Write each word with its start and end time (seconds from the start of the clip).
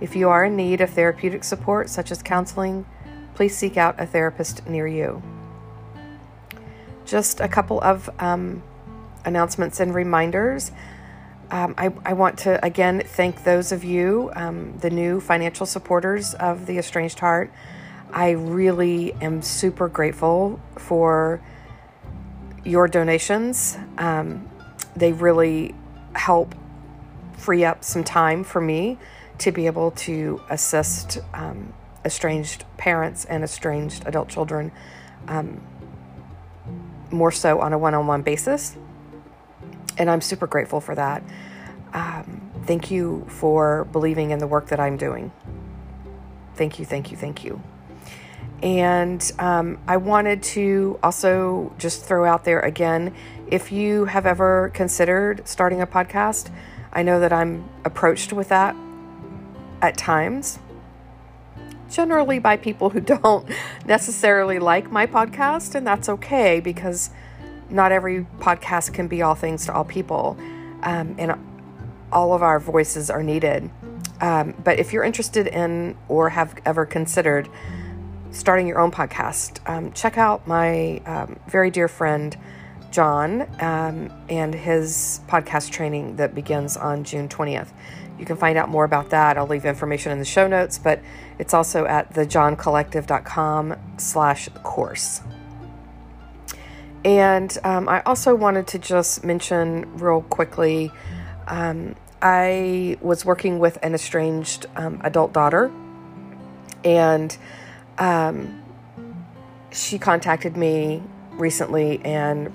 If 0.00 0.16
you 0.16 0.30
are 0.30 0.44
in 0.44 0.56
need 0.56 0.80
of 0.80 0.90
therapeutic 0.90 1.44
support, 1.44 1.90
such 1.90 2.10
as 2.10 2.22
counseling, 2.22 2.86
please 3.34 3.56
seek 3.56 3.76
out 3.76 4.00
a 4.00 4.06
therapist 4.06 4.66
near 4.66 4.86
you. 4.86 5.22
Just 7.04 7.40
a 7.40 7.48
couple 7.48 7.80
of 7.82 8.08
um, 8.18 8.62
announcements 9.24 9.80
and 9.80 9.94
reminders. 9.94 10.72
Um, 11.50 11.74
I, 11.76 11.92
I, 12.04 12.12
want 12.12 12.38
to 12.40 12.64
again 12.64 13.02
thank 13.04 13.42
those 13.42 13.72
of 13.72 13.82
you, 13.82 14.30
um, 14.36 14.78
the 14.78 14.88
new 14.88 15.20
financial 15.20 15.66
supporters 15.66 16.32
of 16.34 16.66
the 16.66 16.78
Estranged 16.78 17.18
Heart. 17.18 17.52
I 18.12 18.30
really 18.30 19.12
am 19.14 19.42
super 19.42 19.88
grateful 19.88 20.60
for 20.76 21.42
your 22.64 22.86
donations. 22.86 23.76
Um, 23.98 24.48
they 24.94 25.12
really 25.12 25.74
help 26.14 26.54
free 27.36 27.64
up 27.64 27.82
some 27.82 28.04
time 28.04 28.44
for 28.44 28.60
me 28.60 28.98
to 29.40 29.52
be 29.52 29.66
able 29.66 29.90
to 29.92 30.40
assist 30.50 31.18
um, 31.34 31.72
estranged 32.04 32.64
parents 32.76 33.24
and 33.24 33.42
estranged 33.42 34.06
adult 34.06 34.28
children 34.28 34.70
um, 35.28 35.60
more 37.10 37.32
so 37.32 37.60
on 37.60 37.72
a 37.72 37.78
one 37.78 37.94
on 37.94 38.06
one 38.06 38.22
basis. 38.22 38.76
And 39.98 40.08
I'm 40.10 40.20
super 40.20 40.46
grateful 40.46 40.80
for 40.80 40.94
that. 40.94 41.22
Um, 41.92 42.50
thank 42.64 42.90
you 42.90 43.26
for 43.28 43.86
believing 43.86 44.30
in 44.30 44.38
the 44.38 44.46
work 44.46 44.68
that 44.68 44.78
I'm 44.78 44.96
doing. 44.96 45.32
Thank 46.54 46.78
you, 46.78 46.84
thank 46.84 47.10
you, 47.10 47.16
thank 47.16 47.44
you. 47.44 47.62
And 48.62 49.32
um, 49.38 49.78
I 49.88 49.96
wanted 49.96 50.42
to 50.42 50.98
also 51.02 51.74
just 51.78 52.04
throw 52.04 52.26
out 52.26 52.44
there 52.44 52.60
again 52.60 53.14
if 53.46 53.72
you 53.72 54.04
have 54.04 54.26
ever 54.26 54.70
considered 54.74 55.48
starting 55.48 55.80
a 55.80 55.86
podcast, 55.86 56.52
I 56.92 57.02
know 57.02 57.20
that 57.20 57.32
I'm 57.32 57.68
approached 57.84 58.32
with 58.34 58.50
that 58.50 58.76
at 59.82 59.96
times, 59.96 60.58
generally 61.90 62.38
by 62.38 62.56
people 62.56 62.90
who 62.90 63.00
don't 63.00 63.48
necessarily 63.86 64.58
like 64.58 64.90
my 64.90 65.06
podcast, 65.06 65.74
and 65.74 65.86
that's 65.86 66.08
okay 66.08 66.60
because 66.60 67.10
not 67.68 67.92
every 67.92 68.26
podcast 68.38 68.92
can 68.92 69.08
be 69.08 69.22
all 69.22 69.34
things 69.34 69.66
to 69.66 69.72
all 69.72 69.84
people, 69.84 70.36
um, 70.82 71.14
and 71.18 71.34
all 72.12 72.34
of 72.34 72.42
our 72.42 72.58
voices 72.58 73.10
are 73.10 73.22
needed. 73.22 73.70
Um, 74.20 74.54
but 74.62 74.78
if 74.78 74.92
you're 74.92 75.04
interested 75.04 75.46
in 75.46 75.96
or 76.08 76.30
have 76.30 76.54
ever 76.66 76.84
considered 76.84 77.48
starting 78.32 78.66
your 78.66 78.78
own 78.78 78.90
podcast, 78.90 79.66
um, 79.68 79.92
check 79.92 80.18
out 80.18 80.46
my 80.46 80.98
um, 81.06 81.38
very 81.48 81.70
dear 81.70 81.88
friend 81.88 82.36
John 82.90 83.42
um, 83.60 84.12
and 84.28 84.54
his 84.54 85.20
podcast 85.28 85.70
training 85.70 86.16
that 86.16 86.34
begins 86.34 86.76
on 86.76 87.04
June 87.04 87.28
20th. 87.28 87.68
You 88.20 88.26
can 88.26 88.36
find 88.36 88.58
out 88.58 88.68
more 88.68 88.84
about 88.84 89.10
that. 89.10 89.38
I'll 89.38 89.46
leave 89.46 89.64
information 89.64 90.12
in 90.12 90.18
the 90.18 90.24
show 90.26 90.46
notes, 90.46 90.78
but 90.78 91.00
it's 91.38 91.54
also 91.54 91.86
at 91.86 92.12
thejohncollective.com 92.12 93.74
slash 93.96 94.48
course. 94.62 95.22
And 97.02 97.56
um, 97.64 97.88
I 97.88 98.02
also 98.02 98.34
wanted 98.34 98.66
to 98.68 98.78
just 98.78 99.24
mention 99.24 99.98
real 99.98 100.20
quickly 100.20 100.92
um, 101.48 101.96
I 102.20 102.98
was 103.00 103.24
working 103.24 103.58
with 103.58 103.78
an 103.82 103.94
estranged 103.94 104.66
um, 104.76 105.00
adult 105.02 105.32
daughter, 105.32 105.72
and 106.84 107.34
um, 107.96 108.62
she 109.72 109.98
contacted 109.98 110.56
me 110.56 111.02
recently 111.32 112.00
and 112.04 112.52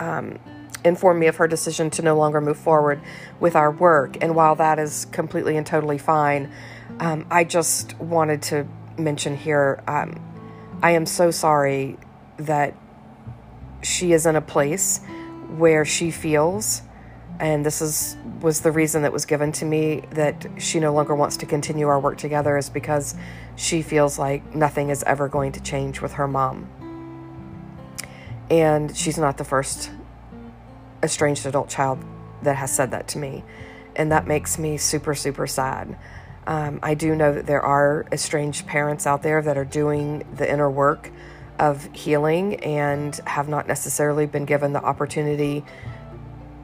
um, 0.00 0.38
informed 0.84 1.20
me 1.20 1.26
of 1.26 1.36
her 1.36 1.46
decision 1.46 1.90
to 1.90 2.02
no 2.02 2.16
longer 2.16 2.40
move 2.40 2.58
forward 2.58 3.00
with 3.40 3.56
our 3.56 3.70
work. 3.70 4.16
And 4.20 4.34
while 4.34 4.54
that 4.56 4.78
is 4.78 5.06
completely 5.06 5.56
and 5.56 5.66
totally 5.66 5.98
fine, 5.98 6.50
um, 7.00 7.26
I 7.30 7.44
just 7.44 7.98
wanted 7.98 8.42
to 8.42 8.66
mention 8.98 9.36
here 9.36 9.82
um, 9.86 10.20
I 10.82 10.92
am 10.92 11.06
so 11.06 11.30
sorry 11.30 11.96
that 12.36 12.74
she 13.82 14.12
is 14.12 14.26
in 14.26 14.36
a 14.36 14.40
place 14.40 15.00
where 15.56 15.84
she 15.84 16.10
feels 16.10 16.82
and 17.40 17.64
this 17.64 17.80
is 17.80 18.16
was 18.40 18.60
the 18.60 18.70
reason 18.70 19.02
that 19.02 19.12
was 19.12 19.24
given 19.24 19.52
to 19.52 19.64
me 19.64 20.02
that 20.10 20.46
she 20.58 20.80
no 20.80 20.92
longer 20.92 21.14
wants 21.14 21.36
to 21.38 21.46
continue 21.46 21.86
our 21.86 21.98
work 21.98 22.18
together 22.18 22.56
is 22.56 22.68
because 22.68 23.14
she 23.56 23.82
feels 23.82 24.18
like 24.18 24.54
nothing 24.54 24.90
is 24.90 25.02
ever 25.04 25.28
going 25.28 25.52
to 25.52 25.60
change 25.60 26.00
with 26.00 26.12
her 26.12 26.28
mom 26.28 26.68
and 28.50 28.96
she's 28.96 29.18
not 29.18 29.38
the 29.38 29.44
first 29.44 29.90
estranged 31.02 31.46
adult 31.46 31.68
child 31.68 31.98
that 32.42 32.56
has 32.56 32.72
said 32.74 32.90
that 32.90 33.08
to 33.08 33.18
me. 33.18 33.44
And 33.96 34.12
that 34.12 34.26
makes 34.26 34.58
me 34.58 34.76
super, 34.76 35.14
super 35.14 35.46
sad. 35.46 35.96
Um, 36.46 36.80
I 36.82 36.94
do 36.94 37.14
know 37.14 37.32
that 37.34 37.46
there 37.46 37.62
are 37.62 38.06
estranged 38.10 38.66
parents 38.66 39.06
out 39.06 39.22
there 39.22 39.42
that 39.42 39.56
are 39.56 39.64
doing 39.64 40.26
the 40.36 40.50
inner 40.50 40.70
work 40.70 41.10
of 41.58 41.88
healing 41.92 42.56
and 42.56 43.14
have 43.26 43.48
not 43.48 43.68
necessarily 43.68 44.26
been 44.26 44.44
given 44.44 44.72
the 44.72 44.82
opportunity 44.82 45.64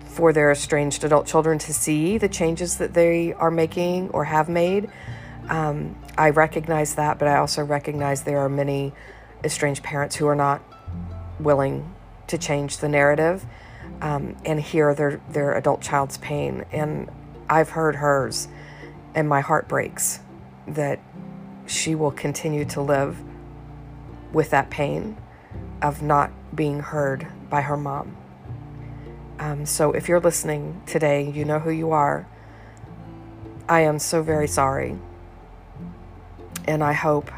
for 0.07 0.33
their 0.33 0.51
estranged 0.51 1.05
adult 1.05 1.27
children 1.27 1.59
to 1.59 1.73
see 1.73 2.19
the 2.19 2.29
changes 2.29 2.79
that 2.79 2.95
they 2.95 3.33
are 3.35 3.51
making 3.51 4.11
or 4.11 4.25
have 4.25 4.49
made. 4.49 4.91
Um, 5.49 5.95
I 6.17 6.31
recognize 6.31 6.97
that, 6.97 7.19
but 7.19 7.29
I 7.29 7.37
also 7.37 7.63
recognize 7.63 8.23
there 8.23 8.41
are 8.41 8.49
many 8.49 8.93
estranged 9.45 9.85
parents 9.85 10.17
who 10.17 10.27
are 10.27 10.35
not 10.35 10.61
willing 11.39 11.95
to 12.27 12.37
change 12.37 12.79
the 12.79 12.89
narrative 12.89 13.47
um, 14.01 14.37
and 14.45 14.61
hear 14.61 14.95
their, 14.95 15.21
their 15.31 15.55
adult 15.55 15.81
child's 15.81 16.19
pain. 16.19 16.65
And 16.73 17.11
I've 17.49 17.71
heard 17.71 17.97
hers, 17.97 18.49
and 19.15 19.29
my 19.29 19.41
heart 19.41 19.69
breaks 19.69 20.21
that 20.67 21.01
she 21.67 21.95
will 21.95 22.11
continue 22.11 22.65
to 22.67 22.81
live 22.81 23.19
with 24.33 24.51
that 24.51 24.71
pain 24.71 25.17
of 25.83 26.03
not 26.03 26.31
being 26.55 26.81
heard 26.81 27.27
by 27.49 27.63
her 27.63 27.77
mom. 27.77 28.17
Um, 29.39 29.67
so 29.67 29.93
if 29.93 30.09
you're 30.09 30.21
listening 30.21 30.83
today, 30.87 31.31
you 31.31 31.45
know 31.45 31.59
who 31.59 31.71
you 31.71 31.93
are. 31.93 32.27
I 33.69 33.81
am 33.81 33.99
so 33.99 34.23
very 34.23 34.49
sorry. 34.49 34.99
And 36.67 36.83
I 36.83 36.93
hope 36.93 37.31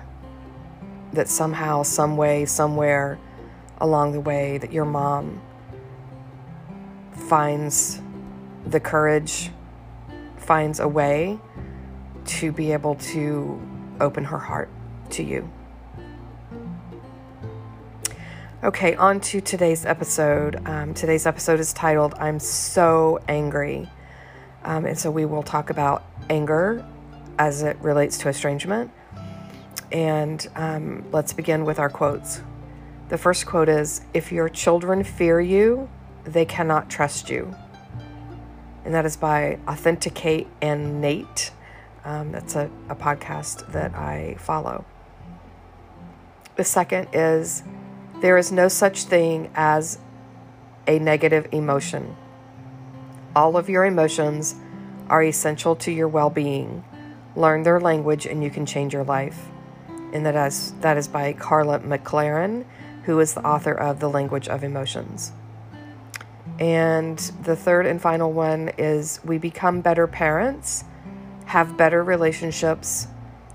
that 1.13 1.29
somehow, 1.29 1.83
some 1.83 2.17
way, 2.17 2.47
somewhere, 2.47 3.19
along 3.79 4.13
the 4.13 4.21
way 4.21 4.59
that 4.59 4.73
your 4.73 4.85
mom 4.85 5.41
finds 7.31 8.03
the 8.67 8.81
courage, 8.81 9.51
finds 10.37 10.81
a 10.81 10.89
way 10.89 11.39
to 12.25 12.51
be 12.51 12.73
able 12.73 12.97
to 12.97 13.63
open 14.01 14.25
her 14.25 14.39
heart 14.41 14.69
to 15.11 15.23
you. 15.23 15.49
Okay, 18.65 18.97
on 18.97 19.21
to 19.21 19.41
today's 19.41 19.87
episode. 19.87 20.61
Um, 20.67 20.93
today's 20.93 21.25
episode 21.25 21.61
is 21.61 21.73
titled 21.73 22.15
I'm 22.19 22.41
So 22.41 23.21
Angry. 23.29 23.89
Um, 24.65 24.85
and 24.85 24.99
so 24.99 25.09
we 25.09 25.25
will 25.25 25.45
talk 25.45 25.71
about 25.71 26.03
anger 26.29 26.85
as 27.39 27.63
it 27.63 27.77
relates 27.81 28.19
to 28.19 28.29
estrangement. 28.29 28.91
And 29.93 30.45
um, 30.57 31.05
let's 31.13 31.33
begin 31.33 31.65
with 31.65 31.79
our 31.79 31.91
quotes. 31.91 32.43
The 33.09 33.19
first 33.19 33.47
quote 33.47 33.69
is 33.69 34.01
If 34.15 34.33
your 34.33 34.49
children 34.49 35.05
fear 35.05 35.41
you, 35.41 35.89
they 36.33 36.45
cannot 36.45 36.89
trust 36.89 37.31
you. 37.31 37.55
And 38.85 38.95
that 38.95 39.05
is 39.05 39.17
by 39.17 39.59
Authenticate 39.69 40.47
and 40.63 41.01
Nate. 41.01 41.51
Um, 42.05 42.33
that's 42.33 42.57
a, 42.57 42.71
a 42.89 42.95
podcast 42.95 43.71
that 43.73 43.95
I 43.95 44.37
follow. 44.39 44.85
The 46.57 46.65
second 46.65 47.09
is 47.13 47.63
There 48.21 48.37
is 48.37 48.53
no 48.53 48.69
such 48.69 49.05
thing 49.05 49.51
as 49.55 49.99
a 50.87 50.99
negative 50.99 51.49
emotion. 51.53 52.17
All 53.37 53.57
of 53.57 53.69
your 53.69 53.85
emotions 53.85 54.57
are 55.09 55.23
essential 55.23 55.77
to 55.77 55.93
your 55.93 56.09
well 56.09 56.31
being. 56.31 56.85
Learn 57.37 57.63
their 57.63 57.81
language 57.81 58.27
and 58.27 58.43
you 58.43 58.51
can 58.51 58.67
change 58.67 58.93
your 58.93 59.05
life. 59.05 59.47
And 60.13 60.27
that 60.27 60.35
is, 60.49 60.73
that 60.81 60.97
is 60.97 61.07
by 61.07 61.33
Karla 61.33 61.81
McLaren 61.81 62.65
who 63.05 63.19
is 63.21 63.35
the 63.35 63.47
author 63.47 63.73
of 63.73 64.01
The 64.01 64.09
Language 64.09 64.49
of 64.49 64.63
Emotions. 64.63 65.33
And 66.61 67.19
the 67.43 67.57
third 67.57 67.87
and 67.87 68.01
final 68.01 68.31
one 68.31 68.71
is 68.77 69.19
we 69.25 69.39
become 69.39 69.81
better 69.81 70.07
parents, 70.07 70.85
have 71.47 71.79
better 71.79 72.05
relationships, 72.05 73.09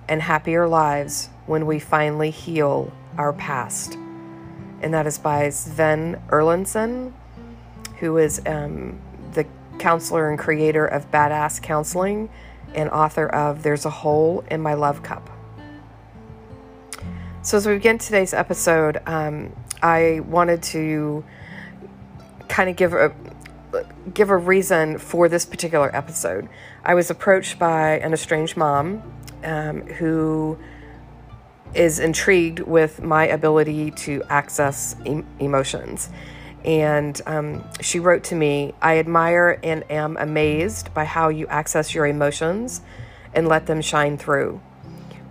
and 0.10 0.24
happier 0.24 0.68
lives 0.68 1.30
when 1.46 1.68
we 1.68 1.78
finally 1.78 2.32
heal 2.32 2.92
our 3.16 3.32
past. 3.32 3.94
And 4.82 4.94
that 4.94 5.06
is 5.06 5.20
by 5.20 5.50
Sven 5.52 6.20
Erlandson, 6.30 7.14
who 8.00 8.18
is 8.18 8.42
um, 8.48 9.00
the 9.34 9.46
counselor 9.78 10.30
and 10.30 10.40
creator 10.40 10.86
of 10.86 11.10
Badass 11.12 11.62
Counseling 11.62 12.30
and 12.74 12.90
author 12.90 13.28
of 13.28 13.62
There's 13.62 13.86
a 13.86 13.90
Hole 13.90 14.44
in 14.50 14.62
My 14.62 14.74
Love 14.74 15.04
Cup. 15.04 15.30
So, 17.44 17.58
as 17.58 17.68
we 17.68 17.76
begin 17.76 18.00
today's 18.00 18.34
episode, 18.34 19.00
um, 19.06 19.56
I 19.84 20.22
wanted 20.22 20.64
to 20.64 21.24
kind 22.48 22.70
of 22.70 22.76
give 22.76 22.94
a 22.94 23.14
give 24.14 24.30
a 24.30 24.38
reason 24.38 24.98
for 24.98 25.28
this 25.28 25.46
particular 25.46 25.94
episode. 25.96 26.48
I 26.84 26.94
was 26.94 27.10
approached 27.10 27.60
by 27.60 28.00
an 28.00 28.14
estranged 28.14 28.56
mom 28.56 29.04
um, 29.44 29.82
who 29.82 30.58
is 31.74 32.00
intrigued 32.00 32.60
with 32.60 33.02
my 33.02 33.28
ability 33.28 33.92
to 33.92 34.24
access 34.30 34.96
em- 35.06 35.26
emotions. 35.40 36.10
And 36.64 37.20
um, 37.26 37.64
she 37.82 38.00
wrote 38.00 38.24
to 38.26 38.36
me 38.36 38.74
I 38.82 38.98
admire 38.98 39.60
and 39.62 39.84
am 39.92 40.18
amazed 40.18 40.94
by 40.94 41.06
how 41.06 41.30
you 41.30 41.48
access 41.48 41.94
your 41.94 42.08
emotions 42.08 42.82
and 43.34 43.48
let 43.48 43.68
them 43.68 43.82
shine 43.82 44.18
through. 44.18 44.62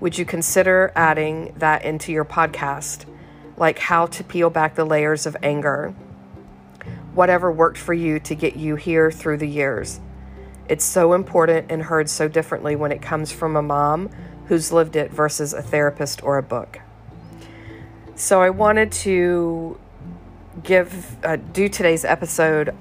Would 0.01 0.19
you 0.19 0.25
consider 0.25 0.93
adding 0.95 1.55
that 1.57 1.85
into 1.85 2.13
your 2.13 2.25
podcast, 2.25 3.07
like 3.57 3.79
how 3.79 4.07
to 4.07 4.23
peel 4.23 4.51
back 4.51 4.75
the 4.75 4.85
layers 4.85 5.25
of 5.25 5.37
anger? 5.43 5.95
Whatever 7.15 7.51
worked 7.51 7.79
for 7.79 7.95
you 7.95 8.19
to 8.21 8.35
get 8.35 8.57
you 8.57 8.77
here 8.77 9.11
through 9.11 9.39
the 9.39 9.49
years. 9.49 10.01
It's 10.69 10.85
so 10.85 11.13
important 11.13 11.71
and 11.71 11.83
heard 11.83 12.09
so 12.09 12.29
differently 12.29 12.75
when 12.77 12.91
it 12.93 13.01
comes 13.01 13.31
from 13.31 13.57
a 13.57 13.63
mom 13.63 14.11
who's 14.47 14.73
lived 14.73 14.97
it 14.97 15.11
versus 15.11 15.53
a 15.53 15.63
therapist 15.63 16.23
or 16.23 16.39
a 16.39 16.43
book. 16.43 16.81
So 18.15 18.41
I 18.41 18.51
wanted 18.51 18.93
to 18.93 19.79
give 20.63 21.17
uh, 21.25 21.37
do 21.37 21.69
today's 21.69 22.05
episode 22.05 22.75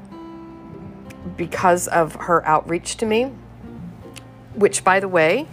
because 1.37 1.87
of 1.87 2.15
her 2.15 2.45
outreach 2.45 2.97
to 2.97 3.05
me, 3.05 3.31
which 4.55 4.83
by 4.83 4.99
the 4.99 5.07
way, 5.07 5.47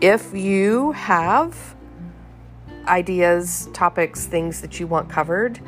if 0.00 0.32
you 0.32 0.92
have 0.92 1.74
ideas, 2.86 3.68
topics, 3.72 4.26
things 4.26 4.60
that 4.60 4.80
you 4.80 4.86
want 4.86 5.08
covered, 5.08 5.60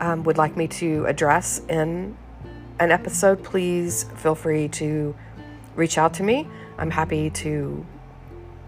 um, 0.00 0.22
would 0.24 0.38
like 0.38 0.56
me 0.56 0.68
to 0.68 1.04
address 1.06 1.60
in 1.68 2.16
an 2.80 2.92
episode, 2.92 3.42
please 3.42 4.04
feel 4.16 4.34
free 4.34 4.68
to 4.68 5.14
reach 5.74 5.98
out 5.98 6.14
to 6.14 6.22
me. 6.22 6.46
I'm 6.78 6.90
happy 6.90 7.30
to 7.30 7.84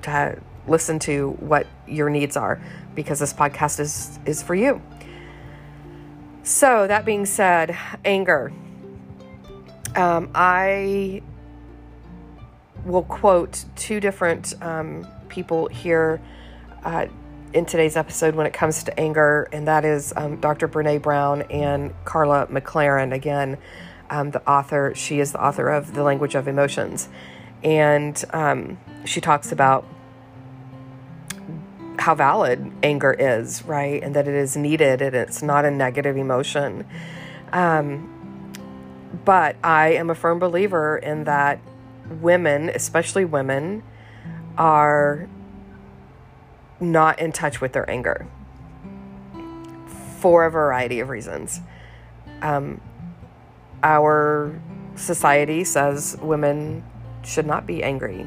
to 0.02 0.40
listen 0.66 0.98
to 0.98 1.30
what 1.40 1.66
your 1.86 2.08
needs 2.10 2.36
are 2.36 2.60
because 2.94 3.18
this 3.18 3.32
podcast 3.32 3.80
is 3.80 4.18
is 4.26 4.42
for 4.42 4.54
you. 4.54 4.82
So 6.42 6.86
that 6.86 7.04
being 7.04 7.26
said, 7.26 7.76
anger. 8.04 8.52
Um, 9.94 10.30
I 10.34 11.22
will 12.84 13.02
quote 13.02 13.64
two 13.76 14.00
different 14.00 14.54
um, 14.62 15.06
people 15.28 15.66
here 15.68 16.20
uh, 16.84 17.06
in 17.52 17.66
today's 17.66 17.96
episode 17.96 18.34
when 18.34 18.46
it 18.46 18.52
comes 18.52 18.84
to 18.84 19.00
anger, 19.00 19.48
and 19.52 19.66
that 19.66 19.84
is 19.84 20.12
um, 20.16 20.36
Dr. 20.36 20.68
Brene 20.68 21.02
Brown 21.02 21.42
and 21.42 21.92
Karla 22.04 22.46
McLaren. 22.46 23.12
Again, 23.12 23.58
um, 24.08 24.30
the 24.30 24.48
author, 24.48 24.92
she 24.94 25.20
is 25.20 25.32
the 25.32 25.44
author 25.44 25.68
of 25.68 25.94
The 25.94 26.02
Language 26.02 26.34
of 26.34 26.46
Emotions. 26.46 27.08
And 27.62 28.22
um, 28.32 28.78
she 29.04 29.20
talks 29.20 29.52
about 29.52 29.86
how 31.98 32.14
valid 32.14 32.72
anger 32.82 33.12
is, 33.12 33.64
right? 33.64 34.02
And 34.02 34.14
that 34.16 34.26
it 34.26 34.34
is 34.34 34.56
needed 34.56 35.02
and 35.02 35.14
it's 35.14 35.42
not 35.42 35.64
a 35.64 35.70
negative 35.70 36.16
emotion. 36.16 36.86
Um, 37.52 38.52
but 39.24 39.56
I 39.62 39.94
am 39.94 40.08
a 40.08 40.14
firm 40.14 40.38
believer 40.38 40.96
in 40.96 41.24
that 41.24 41.60
women, 42.20 42.70
especially 42.70 43.24
women, 43.24 43.82
are 44.56 45.28
not 46.80 47.18
in 47.18 47.32
touch 47.32 47.60
with 47.60 47.72
their 47.72 47.88
anger 47.88 48.26
for 50.18 50.44
a 50.44 50.50
variety 50.50 51.00
of 51.00 51.08
reasons. 51.08 51.60
Um, 52.42 52.80
our 53.82 54.60
society 54.96 55.64
says 55.64 56.16
women 56.20 56.84
should 57.24 57.46
not 57.46 57.66
be 57.66 57.82
angry. 57.82 58.26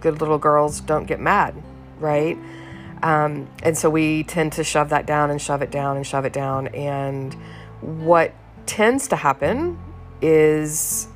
Good 0.00 0.20
little 0.20 0.38
girls 0.38 0.80
don't 0.80 1.06
get 1.06 1.20
mad, 1.20 1.54
right? 1.98 2.38
Um, 3.02 3.48
and 3.62 3.76
so 3.76 3.90
we 3.90 4.24
tend 4.24 4.52
to 4.54 4.64
shove 4.64 4.88
that 4.90 5.06
down 5.06 5.30
and 5.30 5.40
shove 5.40 5.62
it 5.62 5.70
down 5.70 5.96
and 5.96 6.06
shove 6.06 6.24
it 6.24 6.32
down. 6.32 6.68
And 6.68 7.34
what 7.80 8.32
tends 8.66 9.08
to 9.08 9.16
happen 9.16 9.78
is 10.20 11.08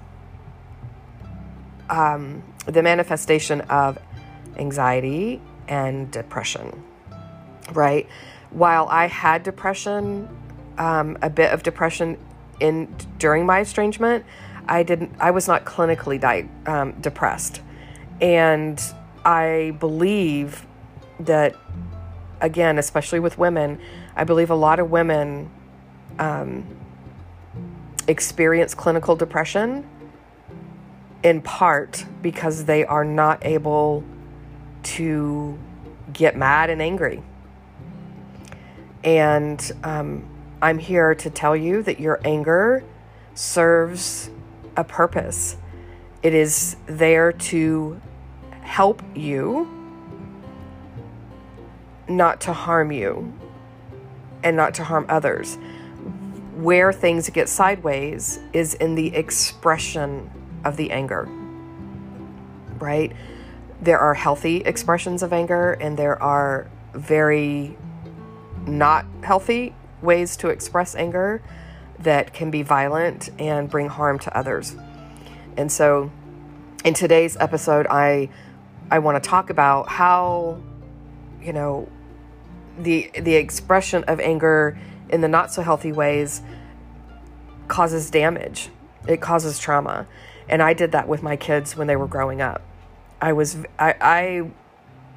um, 1.91 2.43
the 2.67 2.83
manifestation 2.83 3.63
of 3.63 3.99
anxiety 4.57 5.41
and 5.73 6.11
depression, 6.11 6.85
right? 7.73 8.07
While 8.51 8.87
I 8.89 9.07
had 9.07 9.43
depression, 9.43 10.29
um, 10.77 11.17
a 11.23 11.31
bit 11.31 11.51
of 11.51 11.63
depression 11.63 12.19
in 12.61 12.95
during 13.19 13.47
my 13.47 13.61
estrangement, 13.61 14.27
I 14.69 14.83
didn't. 14.83 15.15
I 15.19 15.31
was 15.31 15.49
not 15.49 15.65
clinically 15.65 16.21
di- 16.21 16.49
um, 16.67 16.93
depressed, 17.01 17.63
and 18.21 18.81
I 19.25 19.75
believe 19.81 20.67
that 21.21 21.57
again, 22.43 22.79
especially 22.79 23.21
with 23.21 23.39
women, 23.39 23.81
I 24.15 24.25
believe 24.25 24.51
a 24.51 24.55
lot 24.55 24.79
of 24.79 24.91
women 24.91 25.51
um, 26.19 26.67
experience 28.07 28.75
clinical 28.75 29.17
depression 29.17 29.89
in 31.23 31.41
part 31.41 32.05
because 32.21 32.67
they 32.67 32.85
are 32.85 33.05
not 33.05 33.43
able 33.47 34.05
to 34.83 35.59
get 36.13 36.37
mad 36.37 36.71
and 36.71 36.83
angry. 36.83 37.23
And 39.05 39.73
um, 39.83 40.29
I'm 40.61 40.79
here 40.79 41.15
to 41.15 41.31
tell 41.31 41.57
you 41.57 41.83
that 41.83 41.99
your 41.99 42.21
anger 42.25 42.85
serves 43.35 44.31
a 44.77 44.85
purpose. 44.85 45.57
It 46.23 46.35
is 46.35 46.77
there 46.87 47.33
to 47.33 48.01
help 48.61 49.03
you, 49.15 49.69
not 52.09 52.41
to 52.43 52.53
harm 52.53 52.93
you, 52.93 53.33
and 54.45 54.57
not 54.57 54.75
to 54.75 54.85
harm 54.85 55.07
others. 55.09 55.59
Where 56.55 56.93
things 56.93 57.29
get 57.31 57.49
sideways 57.49 58.39
is 58.53 58.75
in 58.75 58.95
the 58.95 59.15
expression 59.17 60.31
of 60.65 60.77
the 60.77 60.93
anger, 60.93 61.29
right? 62.79 63.13
There 63.83 63.99
are 63.99 64.15
healthy 64.15 64.59
expressions 64.59 65.25
of 65.25 65.33
anger, 65.33 65.73
and 65.73 65.97
there 65.97 66.23
are 66.23 66.71
very 66.95 67.77
not 68.65 69.05
healthy 69.25 69.75
ways 70.01 70.37
to 70.37 70.51
express 70.51 70.95
anger 70.95 71.43
that 71.99 72.33
can 72.33 72.53
be 72.53 72.63
violent 72.63 73.31
and 73.41 73.69
bring 73.69 73.89
harm 73.89 74.21
to 74.21 74.37
others. 74.37 74.77
And 75.57 75.71
so 75.71 76.13
in 76.85 76.95
today's 76.95 77.37
episode 77.39 77.87
I 77.91 78.29
I 78.91 79.01
want 79.01 79.23
to 79.23 79.29
talk 79.29 79.51
about 79.51 79.89
how 79.89 80.61
you 81.43 81.53
know 81.53 81.89
the 82.79 83.11
the 83.19 83.35
expression 83.35 84.05
of 84.05 84.21
anger 84.21 84.79
in 85.09 85.23
the 85.23 85.29
not 85.29 85.53
so 85.53 85.63
healthy 85.63 85.91
ways 85.91 86.41
causes 87.67 88.11
damage. 88.11 88.69
It 89.09 89.21
causes 89.21 89.59
trauma. 89.59 90.07
And 90.49 90.63
I 90.63 90.73
did 90.73 90.93
that 90.93 91.09
with 91.09 91.23
my 91.23 91.37
kids 91.37 91.77
when 91.77 91.87
they 91.87 91.97
were 91.97 92.07
growing 92.07 92.41
up. 92.41 92.63
I 93.23 93.33
was 93.33 93.57
I, 93.79 93.95
I 94.01 94.51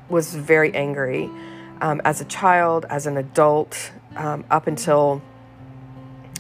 was 0.10 0.36
very 0.36 0.74
angry 0.76 1.30
um, 1.82 2.02
as 2.06 2.22
a 2.22 2.26
child, 2.26 2.86
as 2.88 3.08
an 3.08 3.18
adult, 3.18 3.92
um, 4.16 4.46
up 4.52 4.68
until 4.68 5.24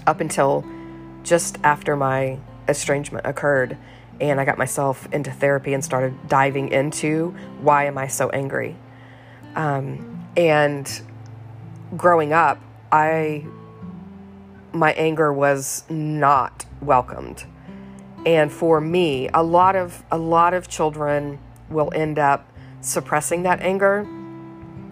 up 0.06 0.22
until 0.22 0.64
just 1.24 1.58
after 1.64 1.96
my 1.96 2.38
estrangement 2.68 3.26
occurred 3.26 3.78
and 4.22 4.40
I 4.40 4.46
got 4.46 4.58
myself 4.58 5.12
into 5.12 5.32
therapy 5.32 5.74
and 5.74 5.84
started 5.84 6.30
diving 6.30 6.70
into 6.70 7.36
why 7.60 7.86
am 7.86 7.98
I 7.98 8.08
so 8.08 8.30
angry. 8.30 8.76
Um, 9.56 10.28
and 10.38 11.02
growing 11.98 12.32
up, 12.32 12.62
I 12.92 13.46
my 14.72 14.94
anger 14.94 15.34
was 15.34 15.84
not 15.90 16.66
welcomed. 16.80 17.46
And 18.26 18.52
for 18.52 18.80
me, 18.80 19.30
a 19.34 19.44
lot 19.44 19.76
of 19.76 20.04
a 20.12 20.18
lot 20.18 20.54
of 20.54 20.68
children 20.68 21.40
will 21.70 21.92
end 21.96 22.20
up 22.20 22.52
suppressing 22.82 23.44
that 23.44 23.60
anger 23.62 24.08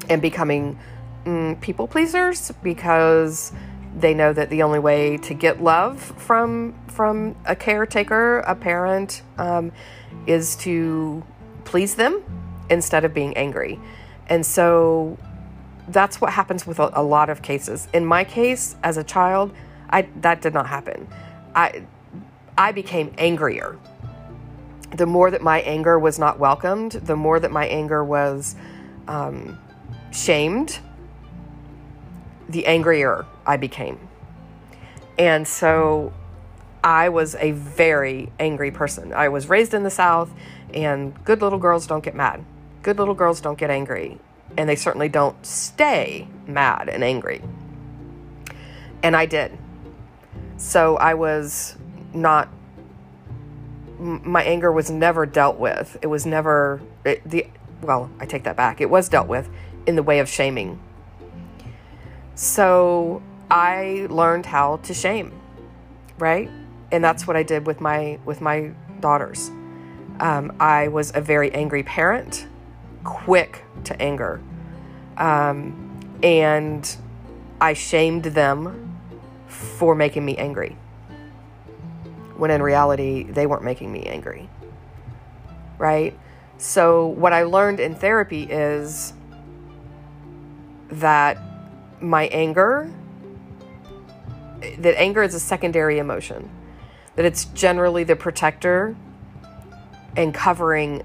and 0.10 0.22
becoming 0.22 0.78
mm, 1.26 1.60
people 1.62 1.88
pleasers 1.88 2.52
because 2.64 3.52
they 3.96 4.14
know 4.14 4.34
that 4.34 4.50
the 4.50 4.64
only 4.64 4.80
way 4.80 5.18
to 5.18 5.34
get 5.34 5.62
love 5.62 6.02
from 6.18 6.74
from 6.88 7.36
a 7.46 7.56
caretaker, 7.56 8.40
a 8.40 8.56
parent, 8.56 9.22
um, 9.38 9.72
is 10.26 10.56
to 10.56 11.24
please 11.66 11.96
them 11.96 12.24
instead 12.70 13.06
of 13.06 13.14
being 13.14 13.36
angry, 13.38 13.80
And 14.28 14.46
so 14.46 15.18
that's 15.90 16.22
what 16.22 16.32
happens 16.32 16.66
with 16.66 16.80
a, 16.80 16.90
a 16.94 17.04
lot 17.04 17.30
of 17.30 17.42
cases. 17.42 17.88
In 17.94 18.06
my 18.06 18.24
case, 18.24 18.76
as 18.84 18.98
a 18.98 19.04
child, 19.04 19.54
I, 19.90 20.08
that 20.22 20.42
did 20.42 20.54
not 20.54 20.68
happen. 20.68 21.08
I, 21.54 21.84
I 22.58 22.72
became 22.72 23.14
angrier. 23.18 23.78
The 24.94 25.06
more 25.06 25.32
that 25.32 25.42
my 25.42 25.62
anger 25.62 25.98
was 25.98 26.20
not 26.20 26.40
welcomed, 26.40 26.92
the 26.92 27.16
more 27.16 27.40
that 27.40 27.52
my 27.52 27.66
anger 27.66 28.04
was 28.04 28.56
um, 29.08 29.60
shamed, 30.12 30.80
the 32.48 32.66
angrier 32.68 33.26
I 33.46 33.58
became. 33.58 34.00
And 35.18 35.48
so 35.48 36.14
I 36.84 37.10
was 37.10 37.36
a 37.36 37.52
very 37.52 38.32
angry 38.40 38.72
person. 38.72 39.14
I 39.14 39.30
was 39.30 39.48
raised 39.48 39.74
in 39.74 39.84
the 39.84 39.90
South, 39.90 40.32
and 40.74 41.24
good 41.24 41.42
little 41.42 41.60
girls 41.60 41.88
don't 41.88 42.04
get 42.04 42.16
mad. 42.16 42.44
Good 42.82 42.98
little 42.98 43.14
girls 43.14 43.40
don't 43.42 43.58
get 43.58 43.70
angry, 43.70 44.20
and 44.58 44.68
they 44.68 44.76
certainly 44.76 45.10
don't 45.10 45.46
stay 45.46 46.28
mad 46.46 46.90
and 46.90 47.04
angry. 47.04 47.42
And 49.02 49.16
I 49.16 49.26
did. 49.26 49.58
So 50.58 50.98
I 50.98 51.14
was 51.14 51.78
not, 52.14 52.50
my 54.00 54.44
anger 54.44 54.72
was 54.72 54.90
never 54.90 55.26
dealt 55.26 55.58
with. 55.58 55.98
It 56.02 56.08
was 56.08 56.26
never, 56.26 56.82
it, 57.06 57.28
the, 57.30 57.48
well, 57.82 58.10
I 58.20 58.26
take 58.26 58.44
that 58.44 58.56
back. 58.56 58.82
It 58.82 58.90
was 58.90 59.10
dealt 59.10 59.28
with 59.28 59.50
in 59.86 59.96
the 59.96 60.04
way 60.04 60.20
of 60.20 60.30
shaming. 60.30 60.80
So 62.36 63.22
I 63.50 64.08
learned 64.10 64.46
how 64.46 64.78
to 64.78 64.94
shame, 64.94 65.32
right? 66.18 66.50
And 66.92 67.04
that's 67.04 67.28
what 67.28 67.36
I 67.36 67.44
did 67.44 67.68
with 67.68 67.82
my 67.82 68.20
with 68.26 68.42
my 68.42 68.72
daughters. 69.00 69.50
Um, 70.20 70.56
I 70.60 70.88
was 70.88 71.12
a 71.16 71.22
very 71.22 71.54
angry 71.54 71.84
parent, 71.84 72.48
quick 73.04 73.64
to 73.86 74.00
anger, 74.02 74.42
um, 75.18 76.00
and 76.22 76.96
I 77.60 77.74
shamed 77.74 78.26
them 78.26 78.98
for 79.48 79.96
making 79.96 80.26
me 80.26 80.38
angry. 80.38 80.78
When 82.38 82.52
in 82.52 82.62
reality, 82.62 83.24
they 83.24 83.46
weren't 83.46 83.64
making 83.64 83.92
me 83.92 84.04
angry, 84.04 84.50
right? 85.78 86.18
So 86.58 87.08
what 87.08 87.34
I 87.34 87.44
learned 87.44 87.80
in 87.80 87.96
therapy 87.96 88.44
is 88.44 89.14
that 90.90 91.38
my 92.02 92.28
anger 92.28 92.92
that 94.78 94.98
anger 94.98 95.24
is 95.24 95.34
a 95.34 95.40
secondary 95.40 96.00
emotion. 96.00 96.50
That 97.16 97.26
it's 97.26 97.46
generally 97.46 98.04
the 98.04 98.16
protector 98.16 98.96
and 100.16 100.34
covering 100.34 101.04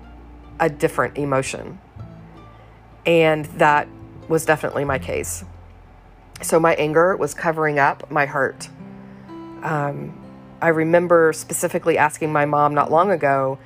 a 0.60 0.68
different 0.68 1.18
emotion. 1.18 1.78
And 3.04 3.46
that 3.56 3.88
was 4.28 4.44
definitely 4.44 4.84
my 4.84 4.98
case. 4.98 5.44
So 6.42 6.60
my 6.60 6.74
anger 6.74 7.16
was 7.16 7.34
covering 7.34 7.78
up 7.78 8.10
my 8.10 8.26
hurt. 8.26 8.68
Um, 9.62 10.16
i 10.60 10.68
remember 10.68 11.32
specifically 11.32 11.98
asking 11.98 12.32
my 12.32 12.44
mom 12.44 12.74
not 12.74 12.90
long 12.90 13.10
ago 13.10 13.58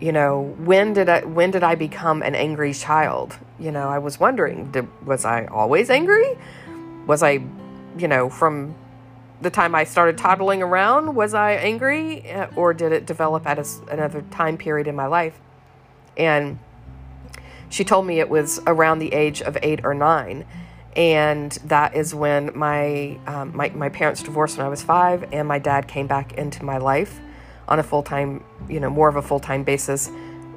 you 0.00 0.12
know 0.12 0.54
when 0.58 0.92
did 0.92 1.08
i 1.08 1.24
when 1.24 1.50
did 1.50 1.62
i 1.62 1.74
become 1.74 2.22
an 2.22 2.34
angry 2.34 2.72
child 2.72 3.38
you 3.62 3.70
know, 3.70 3.88
I 3.88 3.98
was 3.98 4.18
wondering, 4.18 4.72
did, 4.72 4.88
was 5.06 5.24
I 5.24 5.46
always 5.46 5.88
angry? 5.88 6.36
Was 7.06 7.22
I, 7.22 7.44
you 7.96 8.08
know, 8.08 8.28
from 8.28 8.74
the 9.40 9.50
time 9.50 9.74
I 9.76 9.84
started 9.84 10.18
toddling 10.18 10.62
around, 10.62 11.14
was 11.14 11.32
I 11.32 11.52
angry? 11.52 12.28
Uh, 12.28 12.48
or 12.56 12.74
did 12.74 12.90
it 12.90 13.06
develop 13.06 13.46
at 13.46 13.60
a, 13.60 13.66
another 13.88 14.22
time 14.32 14.56
period 14.56 14.88
in 14.88 14.96
my 14.96 15.06
life? 15.06 15.38
And 16.16 16.58
she 17.68 17.84
told 17.84 18.04
me 18.04 18.18
it 18.18 18.28
was 18.28 18.60
around 18.66 18.98
the 18.98 19.14
age 19.14 19.40
of 19.42 19.56
eight 19.62 19.84
or 19.84 19.94
nine. 19.94 20.44
And 20.96 21.52
that 21.64 21.94
is 21.94 22.14
when 22.14 22.50
my, 22.54 23.18
um, 23.26 23.56
my, 23.56 23.70
my 23.70 23.88
parents 23.88 24.22
divorced 24.22 24.58
when 24.58 24.66
I 24.66 24.68
was 24.68 24.82
five, 24.82 25.32
and 25.32 25.48
my 25.48 25.58
dad 25.58 25.88
came 25.88 26.06
back 26.06 26.34
into 26.34 26.64
my 26.64 26.78
life 26.78 27.20
on 27.68 27.78
a 27.78 27.82
full 27.82 28.02
time, 28.02 28.44
you 28.68 28.80
know, 28.80 28.90
more 28.90 29.08
of 29.08 29.16
a 29.16 29.22
full 29.22 29.40
time 29.40 29.64
basis 29.64 30.10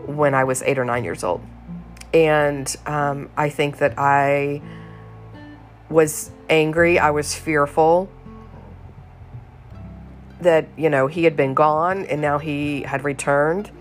when 0.05 0.33
I 0.33 0.43
was 0.43 0.61
eight 0.63 0.77
or 0.77 0.85
nine 0.85 1.03
years 1.03 1.23
old. 1.23 1.41
And 2.13 2.73
um, 2.85 3.29
I 3.37 3.49
think 3.49 3.77
that 3.77 3.97
I 3.97 4.61
was 5.89 6.31
angry, 6.49 6.99
I 6.99 7.11
was 7.11 7.35
fearful 7.35 8.09
that, 10.41 10.67
you 10.77 10.89
know, 10.89 11.07
he 11.07 11.23
had 11.23 11.35
been 11.35 11.53
gone 11.53 12.05
and 12.05 12.21
now 12.21 12.37
he 12.37 12.81
had 12.81 13.03
returned. 13.03 13.71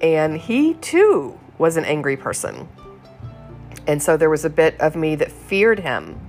And 0.00 0.36
he 0.36 0.74
too 0.74 1.38
was 1.58 1.76
an 1.76 1.84
angry 1.84 2.16
person. 2.16 2.68
And 3.86 4.02
so 4.02 4.16
there 4.16 4.30
was 4.30 4.44
a 4.44 4.50
bit 4.50 4.80
of 4.80 4.96
me 4.96 5.14
that 5.16 5.30
feared 5.30 5.80
him. 5.80 6.20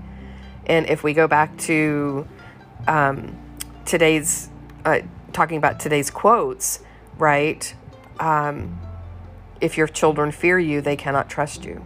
And 0.65 0.89
if 0.89 1.03
we 1.03 1.13
go 1.13 1.27
back 1.27 1.57
to 1.59 2.27
um, 2.87 3.37
today's, 3.85 4.49
uh, 4.83 4.99
talking 5.31 5.57
about 5.57 5.79
today's 5.79 6.09
quotes, 6.09 6.79
right? 7.17 7.73
Um, 8.19 8.79
if 9.61 9.77
your 9.77 9.87
children 9.87 10.31
fear 10.31 10.59
you, 10.59 10.81
they 10.81 10.95
cannot 10.95 11.29
trust 11.29 11.63
you. 11.63 11.83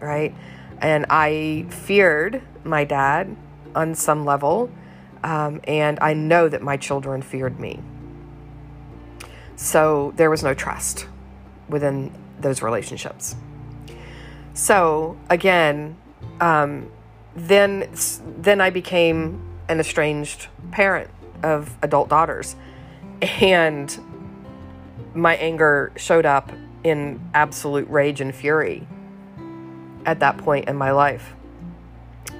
Right? 0.00 0.34
And 0.80 1.06
I 1.10 1.66
feared 1.70 2.42
my 2.64 2.84
dad 2.84 3.36
on 3.74 3.94
some 3.94 4.24
level, 4.24 4.70
um, 5.22 5.60
and 5.64 5.98
I 6.00 6.14
know 6.14 6.48
that 6.48 6.62
my 6.62 6.76
children 6.76 7.22
feared 7.22 7.58
me. 7.60 7.80
So 9.56 10.12
there 10.16 10.30
was 10.30 10.42
no 10.42 10.54
trust 10.54 11.06
within 11.68 12.12
those 12.40 12.62
relationships. 12.62 13.36
So 14.56 15.18
again, 15.28 15.98
um, 16.40 16.90
then 17.36 17.90
then 18.38 18.62
I 18.62 18.70
became 18.70 19.42
an 19.68 19.80
estranged 19.80 20.48
parent 20.70 21.10
of 21.42 21.76
adult 21.82 22.08
daughters, 22.08 22.56
and 23.20 23.94
my 25.14 25.36
anger 25.36 25.92
showed 25.96 26.24
up 26.24 26.52
in 26.84 27.20
absolute 27.34 27.86
rage 27.90 28.22
and 28.22 28.34
fury 28.34 28.88
at 30.06 30.20
that 30.20 30.38
point 30.38 30.70
in 30.70 30.76
my 30.76 30.90
life. 30.90 31.34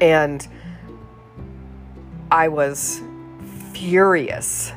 And 0.00 0.46
I 2.30 2.49
was 2.49 3.02
furious, 3.75 4.73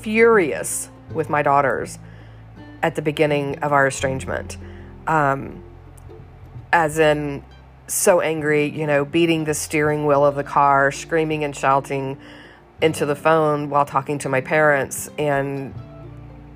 furious 0.00 0.88
with 1.12 1.30
my 1.30 1.42
daughters 1.42 2.00
at 2.82 2.96
the 2.96 3.02
beginning 3.02 3.60
of 3.60 3.72
our 3.72 3.86
estrangement. 3.86 4.56
Um, 5.06 5.62
as 6.72 6.98
in, 6.98 7.44
so 7.86 8.20
angry, 8.20 8.66
you 8.66 8.86
know, 8.86 9.04
beating 9.04 9.44
the 9.44 9.54
steering 9.54 10.06
wheel 10.06 10.24
of 10.24 10.34
the 10.34 10.44
car, 10.44 10.90
screaming 10.90 11.44
and 11.44 11.54
shouting 11.54 12.18
into 12.80 13.04
the 13.04 13.14
phone 13.14 13.70
while 13.70 13.84
talking 13.84 14.18
to 14.18 14.28
my 14.28 14.40
parents, 14.40 15.10
and 15.18 15.74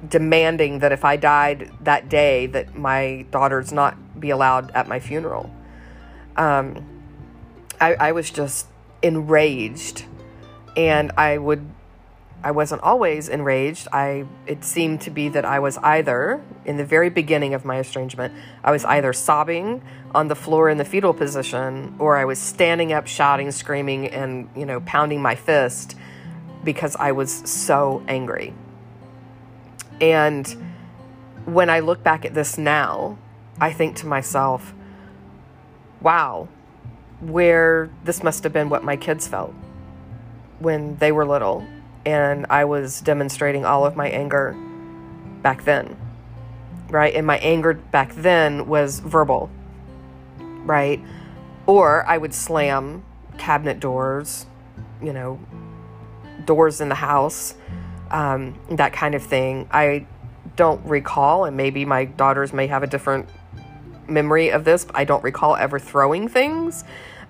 demanding 0.09 0.79
that 0.81 0.93
if 0.93 1.05
I 1.05 1.17
died 1.17 1.71
that 1.83 2.09
day, 2.09 2.47
that 2.47 2.77
my 2.77 3.27
daughters 3.31 3.73
not 3.73 4.21
be 4.21 4.31
allowed 4.31 4.71
at 4.71 4.89
my 4.89 4.99
funeral. 4.99 5.51
Um, 6.37 6.85
I, 7.81 7.95
I 7.95 8.13
was 8.13 8.31
just 8.31 8.67
enraged, 9.03 10.05
and 10.77 11.13
I 11.17 11.39
would. 11.39 11.69
I 12.47 12.53
wasn't 12.53 12.81
always 12.83 13.29
enraged. 13.29 13.89
I 13.93 14.25
it 14.47 14.63
seemed 14.63 15.01
to 15.01 15.11
be 15.11 15.29
that 15.31 15.45
I 15.45 15.59
was 15.59 15.79
either 15.79 16.41
in 16.65 16.77
the 16.77 16.85
very 16.85 17.11
beginning 17.11 17.55
of 17.55 17.65
my 17.65 17.81
estrangement, 17.81 18.35
I 18.63 18.71
was 18.71 18.85
either 18.85 19.13
sobbing 19.13 19.83
on 20.15 20.29
the 20.29 20.37
floor 20.37 20.71
in 20.71 20.79
the 20.79 20.85
fetal 20.85 21.13
position 21.13 21.97
or 21.99 22.17
I 22.17 22.25
was 22.25 22.39
standing 22.39 22.93
up 22.93 23.09
shouting, 23.09 23.51
screaming 23.51 24.07
and, 24.07 24.49
you 24.55 24.65
know, 24.65 24.79
pounding 24.83 25.21
my 25.21 25.35
fist 25.35 25.97
because 26.63 26.95
I 27.01 27.11
was 27.11 27.33
so 27.33 28.05
angry. 28.07 28.55
And 30.01 30.47
when 31.47 31.69
I 31.69 31.81
look 31.81 32.05
back 32.05 32.25
at 32.25 32.33
this 32.33 32.57
now, 32.57 33.19
I 33.61 33.73
think 33.73 33.97
to 33.97 34.07
myself, 34.07 34.73
wow, 36.01 36.47
where 37.21 37.91
this 38.05 38.23
must 38.23 38.45
have 38.45 38.53
been 38.53 38.69
what 38.69 38.85
my 38.85 38.97
kids 38.97 39.27
felt 39.27 39.53
when 40.61 40.95
they 40.99 41.11
were 41.11 41.27
little. 41.27 41.67
And 42.07 42.47
I 42.49 42.65
was 42.65 43.03
demonstrating 43.03 43.67
all 43.67 43.85
of 43.85 43.97
my 43.97 44.09
anger 44.09 44.57
back 45.43 45.65
then, 45.65 45.97
right? 46.89 47.15
And 47.15 47.27
my 47.27 47.39
anger 47.39 47.75
back 47.75 48.15
then 48.15 48.67
was 48.67 49.01
verbal, 49.01 49.51
right? 50.65 51.03
Or 51.67 52.07
I 52.07 52.17
would 52.17 52.33
slam 52.33 53.05
cabinet 53.37 53.81
doors, 53.81 54.47
you 55.03 55.13
know, 55.13 55.39
doors 56.45 56.81
in 56.81 56.89
the 56.89 56.95
house 56.95 57.55
um, 58.11 58.59
that 58.71 58.93
kind 58.93 59.15
of 59.15 59.23
thing. 59.23 59.69
I 59.71 60.07
don't 60.55 60.85
recall, 60.87 61.45
and 61.45 61.57
maybe 61.57 61.85
my 61.85 62.05
daughters 62.05 62.53
may 62.53 62.67
have 62.67 62.83
a 62.83 62.87
different 62.87 63.29
memory 64.09 64.51
of 64.51 64.65
this. 64.65 64.87
I 64.95 65.05
don't 65.05 65.23
recall 65.23 65.57
ever 65.57 65.79
throwing 65.79 66.29
things 66.29 66.85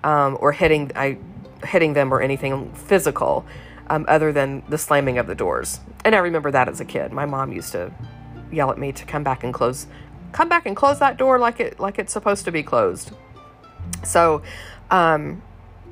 um, 0.05 0.37
or 0.41 0.53
hitting 0.53 0.93
I 0.95 1.19
hitting 1.65 1.95
them 1.95 2.13
or 2.13 2.21
anything 2.21 2.73
physical, 2.75 3.45
um, 3.89 4.05
other 4.09 4.33
than 4.33 4.63
the 4.69 4.79
slamming 4.79 5.19
of 5.19 5.27
the 5.27 5.35
doors. 5.35 5.81
And 6.05 6.15
I 6.15 6.19
remember 6.19 6.51
that 6.51 6.69
as 6.69 6.81
a 6.81 6.85
kid. 6.85 7.13
My 7.13 7.27
mom 7.27 7.53
used 7.53 7.73
to 7.73 7.93
yell 8.51 8.71
at 8.71 8.79
me 8.79 8.93
to 8.93 9.05
come 9.05 9.25
back 9.25 9.43
and 9.43 9.53
close 9.53 9.87
come 10.33 10.49
back 10.49 10.67
and 10.67 10.77
close 10.77 10.99
that 10.99 11.17
door 11.17 11.39
like 11.39 11.61
it 11.61 11.81
like 11.81 11.99
it's 11.99 12.13
supposed 12.13 12.45
to 12.45 12.53
be 12.53 12.63
closed. 12.63 13.13
So, 14.05 14.43
um, 14.91 15.43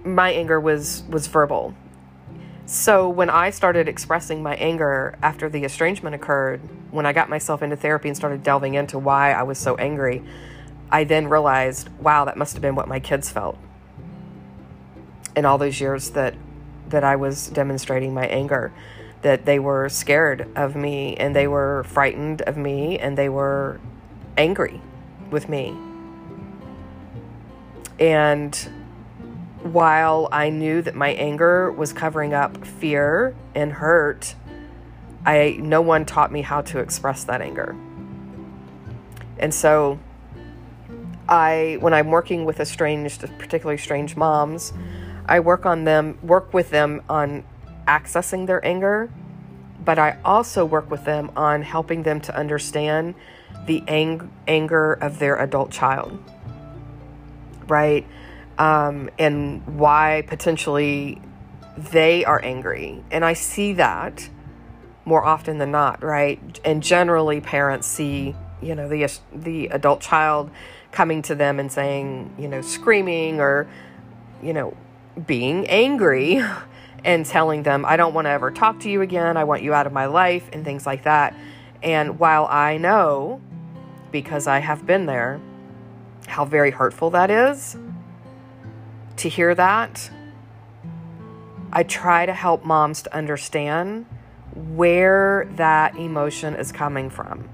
my 0.04 0.30
anger 0.30 0.60
was 0.60 1.02
was 1.08 1.26
verbal. 1.26 1.74
So 2.66 3.08
when 3.08 3.28
I 3.28 3.50
started 3.50 3.88
expressing 3.88 4.42
my 4.42 4.54
anger 4.54 5.16
after 5.22 5.50
the 5.50 5.64
estrangement 5.64 6.14
occurred, 6.14 6.60
when 6.90 7.04
I 7.04 7.12
got 7.12 7.28
myself 7.28 7.62
into 7.62 7.76
therapy 7.76 8.08
and 8.08 8.16
started 8.16 8.42
delving 8.42 8.74
into 8.74 8.98
why 8.98 9.32
I 9.32 9.42
was 9.42 9.58
so 9.58 9.74
angry, 9.76 10.22
I 10.90 11.04
then 11.04 11.28
realized, 11.28 11.90
wow, 12.00 12.24
that 12.24 12.38
must 12.38 12.54
have 12.54 12.62
been 12.62 12.74
what 12.74 12.88
my 12.88 13.00
kids 13.00 13.28
felt. 13.30 13.58
In 15.36 15.44
all 15.44 15.58
those 15.58 15.78
years 15.78 16.10
that 16.10 16.34
that 16.88 17.04
I 17.04 17.16
was 17.16 17.48
demonstrating 17.48 18.14
my 18.14 18.26
anger, 18.26 18.72
that 19.22 19.44
they 19.46 19.58
were 19.58 19.88
scared 19.88 20.48
of 20.54 20.76
me 20.76 21.16
and 21.16 21.34
they 21.34 21.48
were 21.48 21.84
frightened 21.84 22.42
of 22.42 22.56
me 22.56 22.98
and 22.98 23.16
they 23.16 23.28
were 23.28 23.80
angry 24.36 24.80
with 25.30 25.48
me. 25.48 25.76
And 27.98 28.54
while 29.62 30.28
I 30.30 30.50
knew 30.50 30.82
that 30.82 30.94
my 30.94 31.10
anger 31.10 31.72
was 31.72 31.92
covering 31.92 32.34
up 32.34 32.66
fear 32.66 33.34
and 33.54 33.72
hurt, 33.72 34.34
I 35.24 35.56
no 35.60 35.80
one 35.80 36.04
taught 36.04 36.30
me 36.30 36.42
how 36.42 36.60
to 36.62 36.80
express 36.80 37.24
that 37.24 37.40
anger. 37.40 37.74
And 39.38 39.54
so 39.54 39.98
I 41.28 41.78
when 41.80 41.94
I'm 41.94 42.10
working 42.10 42.44
with 42.44 42.60
estranged, 42.60 43.20
particularly 43.38 43.78
strange 43.78 44.16
moms, 44.16 44.72
I 45.26 45.40
work 45.40 45.66
on 45.66 45.84
them, 45.84 46.18
work 46.22 46.52
with 46.52 46.70
them 46.70 47.02
on 47.08 47.44
accessing 47.86 48.46
their 48.46 48.64
anger, 48.64 49.10
but 49.84 49.98
I 49.98 50.18
also 50.24 50.64
work 50.64 50.90
with 50.90 51.04
them 51.04 51.30
on 51.36 51.62
helping 51.62 52.02
them 52.02 52.20
to 52.22 52.36
understand 52.36 53.14
the 53.66 53.82
ang- 53.88 54.30
anger 54.46 54.94
of 54.94 55.18
their 55.18 55.36
adult 55.36 55.70
child. 55.70 56.18
Right? 57.66 58.06
Um, 58.58 59.10
and 59.18 59.66
why 59.66 60.24
potentially 60.26 61.20
they 61.76 62.24
are 62.24 62.40
angry. 62.42 63.02
And 63.10 63.24
I 63.24 63.32
see 63.32 63.74
that 63.74 64.28
more 65.04 65.24
often 65.24 65.58
than 65.58 65.70
not, 65.70 66.02
right? 66.02 66.60
And 66.64 66.82
generally, 66.82 67.40
parents 67.40 67.86
see, 67.86 68.34
you 68.62 68.74
know, 68.74 68.88
the 68.88 69.10
the 69.32 69.66
adult 69.68 70.00
child 70.00 70.50
coming 70.92 71.22
to 71.22 71.34
them 71.34 71.58
and 71.58 71.70
saying, 71.70 72.34
you 72.38 72.48
know, 72.48 72.62
screaming 72.62 73.40
or, 73.40 73.66
you 74.42 74.52
know, 74.52 74.76
being 75.26 75.66
angry 75.68 76.40
and 77.04 77.26
telling 77.26 77.62
them, 77.62 77.84
I 77.84 77.96
don't 77.96 78.14
want 78.14 78.26
to 78.26 78.30
ever 78.30 78.50
talk 78.50 78.80
to 78.80 78.90
you 78.90 79.02
again. 79.02 79.36
I 79.36 79.44
want 79.44 79.62
you 79.62 79.74
out 79.74 79.86
of 79.86 79.92
my 79.92 80.06
life 80.06 80.48
and 80.52 80.64
things 80.64 80.86
like 80.86 81.04
that. 81.04 81.36
And 81.82 82.18
while 82.18 82.46
I 82.46 82.78
know, 82.78 83.40
because 84.10 84.46
I 84.46 84.60
have 84.60 84.86
been 84.86 85.06
there, 85.06 85.40
how 86.26 86.44
very 86.44 86.70
hurtful 86.70 87.10
that 87.10 87.30
is 87.30 87.76
to 89.16 89.28
hear 89.28 89.54
that, 89.54 90.10
I 91.72 91.82
try 91.82 92.24
to 92.24 92.32
help 92.32 92.64
moms 92.64 93.02
to 93.02 93.14
understand 93.14 94.06
where 94.54 95.48
that 95.56 95.96
emotion 95.96 96.54
is 96.54 96.72
coming 96.72 97.10
from. 97.10 97.48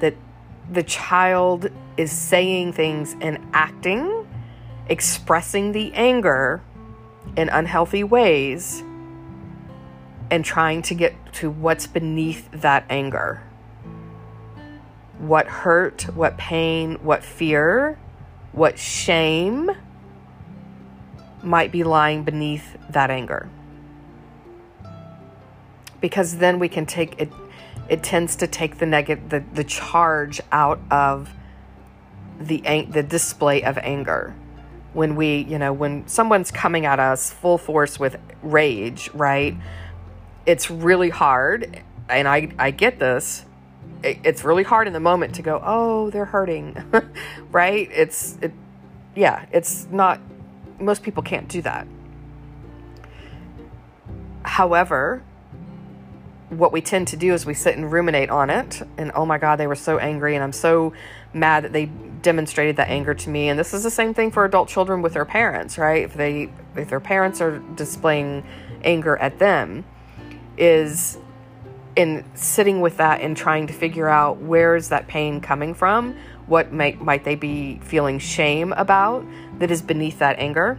That 0.00 0.14
the 0.70 0.82
child 0.82 1.70
is 1.96 2.10
saying 2.10 2.72
things 2.72 3.14
and 3.20 3.38
acting, 3.52 4.26
expressing 4.90 5.72
the 5.72 5.92
anger 5.94 6.62
in 7.36 7.48
unhealthy 7.48 8.04
ways, 8.04 8.82
and 10.30 10.44
trying 10.44 10.82
to 10.82 10.94
get 10.94 11.14
to 11.34 11.50
what's 11.50 11.86
beneath 11.86 12.50
that 12.52 12.84
anger. 12.90 13.42
What 15.18 15.46
hurt, 15.46 16.02
what 16.14 16.36
pain, 16.36 16.96
what 17.02 17.24
fear, 17.24 17.98
what 18.52 18.78
shame 18.78 19.70
might 21.42 21.72
be 21.72 21.84
lying 21.84 22.24
beneath 22.24 22.76
that 22.90 23.10
anger 23.10 23.48
because 26.00 26.38
then 26.38 26.58
we 26.58 26.68
can 26.68 26.86
take 26.86 27.20
it 27.20 27.30
it 27.88 28.02
tends 28.02 28.36
to 28.36 28.46
take 28.46 28.78
the 28.78 28.86
negative 28.86 29.28
the, 29.28 29.44
the 29.54 29.64
charge 29.64 30.40
out 30.52 30.80
of 30.90 31.30
the 32.38 32.60
the 32.90 33.02
display 33.02 33.62
of 33.62 33.78
anger 33.78 34.34
when 34.92 35.16
we 35.16 35.38
you 35.44 35.58
know 35.58 35.72
when 35.72 36.06
someone's 36.08 36.50
coming 36.50 36.86
at 36.86 36.98
us 36.98 37.32
full 37.32 37.58
force 37.58 37.98
with 37.98 38.16
rage 38.42 39.10
right 39.14 39.56
it's 40.46 40.70
really 40.70 41.10
hard 41.10 41.82
and 42.08 42.26
i 42.26 42.50
i 42.58 42.70
get 42.70 42.98
this 42.98 43.44
it, 44.02 44.18
it's 44.24 44.44
really 44.44 44.62
hard 44.62 44.86
in 44.86 44.92
the 44.92 45.00
moment 45.00 45.34
to 45.34 45.42
go 45.42 45.60
oh 45.64 46.10
they're 46.10 46.24
hurting 46.24 46.76
right? 47.50 47.88
It's 47.92 48.38
it 48.40 48.52
yeah 49.14 49.46
it's 49.52 49.86
not 49.90 50.20
most 50.78 51.02
people 51.02 51.22
can't 51.22 51.48
do 51.48 51.62
that. 51.62 51.86
However 54.42 55.22
what 56.50 56.72
we 56.72 56.80
tend 56.80 57.08
to 57.08 57.16
do 57.16 57.32
is 57.32 57.46
we 57.46 57.54
sit 57.54 57.76
and 57.76 57.90
ruminate 57.90 58.28
on 58.28 58.50
it. 58.50 58.82
And 58.98 59.12
oh 59.14 59.24
my 59.24 59.38
god 59.38 59.56
they 59.56 59.66
were 59.66 59.76
so 59.76 59.98
angry 59.98 60.34
and 60.34 60.44
i'm 60.44 60.52
so 60.52 60.92
mad 61.32 61.64
that 61.64 61.72
they 61.72 61.86
demonstrated 62.22 62.76
that 62.76 62.88
anger 62.88 63.14
to 63.14 63.30
me. 63.30 63.48
And 63.48 63.58
this 63.58 63.72
is 63.72 63.82
the 63.82 63.90
same 63.90 64.12
thing 64.12 64.30
for 64.30 64.44
adult 64.44 64.68
children 64.68 65.00
with 65.00 65.14
their 65.14 65.24
parents 65.24 65.78
right? 65.78 66.04
If 66.04 66.14
they 66.14 66.50
if 66.76 66.88
their 66.88 67.00
parents 67.00 67.40
are 67.40 67.60
displaying 67.76 68.44
anger 68.84 69.16
at 69.16 69.38
them 69.38 69.84
is 70.56 71.18
in 71.96 72.24
sitting 72.34 72.80
with 72.80 72.96
that 72.98 73.20
and 73.20 73.36
trying 73.36 73.66
to 73.66 73.72
figure 73.72 74.08
out 74.08 74.38
where 74.38 74.76
is 74.76 74.88
that 74.90 75.06
pain 75.08 75.40
coming 75.40 75.74
from 75.74 76.16
what 76.46 76.72
might 76.72 77.00
might 77.00 77.24
they 77.24 77.34
be 77.34 77.78
feeling 77.82 78.18
shame 78.18 78.72
about 78.72 79.24
that 79.58 79.70
is 79.70 79.82
beneath 79.82 80.18
that 80.18 80.38
anger 80.38 80.78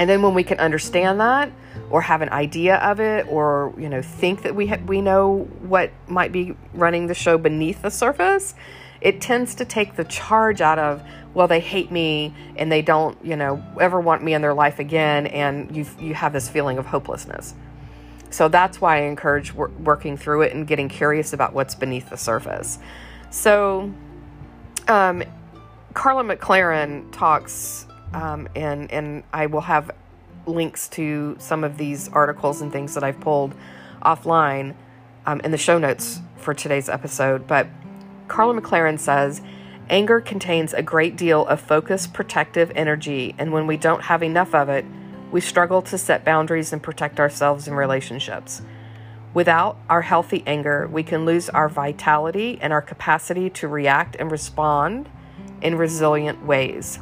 and 0.00 0.10
then 0.10 0.22
when 0.22 0.34
we 0.34 0.42
can 0.42 0.58
understand 0.58 1.20
that 1.20 1.52
or 1.90 2.00
have 2.00 2.22
an 2.22 2.30
idea 2.30 2.76
of 2.78 2.98
it 2.98 3.28
or 3.28 3.72
you 3.78 3.88
know 3.88 4.02
think 4.02 4.42
that 4.42 4.56
we 4.56 4.66
ha- 4.66 4.80
we 4.86 5.00
know 5.00 5.48
what 5.60 5.92
might 6.08 6.32
be 6.32 6.56
running 6.74 7.06
the 7.06 7.14
show 7.14 7.38
beneath 7.38 7.82
the 7.82 7.90
surface 7.90 8.54
it 9.00 9.20
tends 9.20 9.54
to 9.54 9.64
take 9.64 9.96
the 9.96 10.04
charge 10.04 10.60
out 10.60 10.78
of 10.78 11.02
well 11.34 11.48
they 11.48 11.60
hate 11.60 11.90
me 11.90 12.34
and 12.56 12.70
they 12.70 12.82
don't 12.82 13.22
you 13.24 13.36
know 13.36 13.62
ever 13.80 14.00
want 14.00 14.22
me 14.22 14.34
in 14.34 14.42
their 14.42 14.54
life 14.54 14.78
again 14.78 15.26
and 15.28 15.74
you 15.76 15.86
you 15.98 16.14
have 16.14 16.32
this 16.32 16.48
feeling 16.48 16.78
of 16.78 16.86
hopelessness. 16.86 17.54
So 18.30 18.48
that's 18.48 18.80
why 18.80 18.98
I 18.98 19.00
encourage 19.02 19.52
wor- 19.52 19.72
working 19.80 20.16
through 20.16 20.42
it 20.42 20.54
and 20.54 20.66
getting 20.66 20.88
curious 20.88 21.32
about 21.32 21.52
what's 21.52 21.74
beneath 21.74 22.10
the 22.10 22.16
surface. 22.16 22.78
So 23.30 23.92
um, 24.86 25.24
Karla 25.94 26.22
McLaren 26.22 27.10
talks 27.10 27.86
um, 28.12 28.48
and 28.54 28.90
and 28.90 29.24
I 29.32 29.46
will 29.46 29.62
have 29.62 29.90
links 30.46 30.88
to 30.88 31.36
some 31.38 31.64
of 31.64 31.76
these 31.76 32.08
articles 32.08 32.60
and 32.60 32.72
things 32.72 32.94
that 32.94 33.04
I've 33.04 33.20
pulled 33.20 33.54
offline 34.02 34.74
um, 35.26 35.40
in 35.40 35.50
the 35.50 35.58
show 35.58 35.78
notes 35.78 36.20
for 36.36 36.54
today's 36.54 36.88
episode. 36.88 37.46
But 37.46 37.68
Karla 38.28 38.60
McLaren 38.60 38.98
says, 38.98 39.42
Anger 39.88 40.20
contains 40.20 40.72
a 40.72 40.82
great 40.82 41.16
deal 41.16 41.46
of 41.46 41.60
focused, 41.60 42.12
protective 42.14 42.70
energy, 42.74 43.34
and 43.38 43.52
when 43.52 43.66
we 43.66 43.76
don't 43.76 44.04
have 44.04 44.22
enough 44.22 44.54
of 44.54 44.68
it, 44.68 44.84
we 45.32 45.40
struggle 45.40 45.82
to 45.82 45.98
set 45.98 46.24
boundaries 46.24 46.72
and 46.72 46.82
protect 46.82 47.20
ourselves 47.20 47.66
in 47.66 47.74
relationships. 47.74 48.62
Without 49.34 49.78
our 49.88 50.02
healthy 50.02 50.42
anger, 50.46 50.88
we 50.90 51.02
can 51.02 51.24
lose 51.24 51.48
our 51.48 51.68
vitality 51.68 52.58
and 52.60 52.72
our 52.72 52.82
capacity 52.82 53.50
to 53.50 53.68
react 53.68 54.16
and 54.16 54.30
respond 54.30 55.08
in 55.62 55.76
resilient 55.76 56.44
ways. 56.44 56.98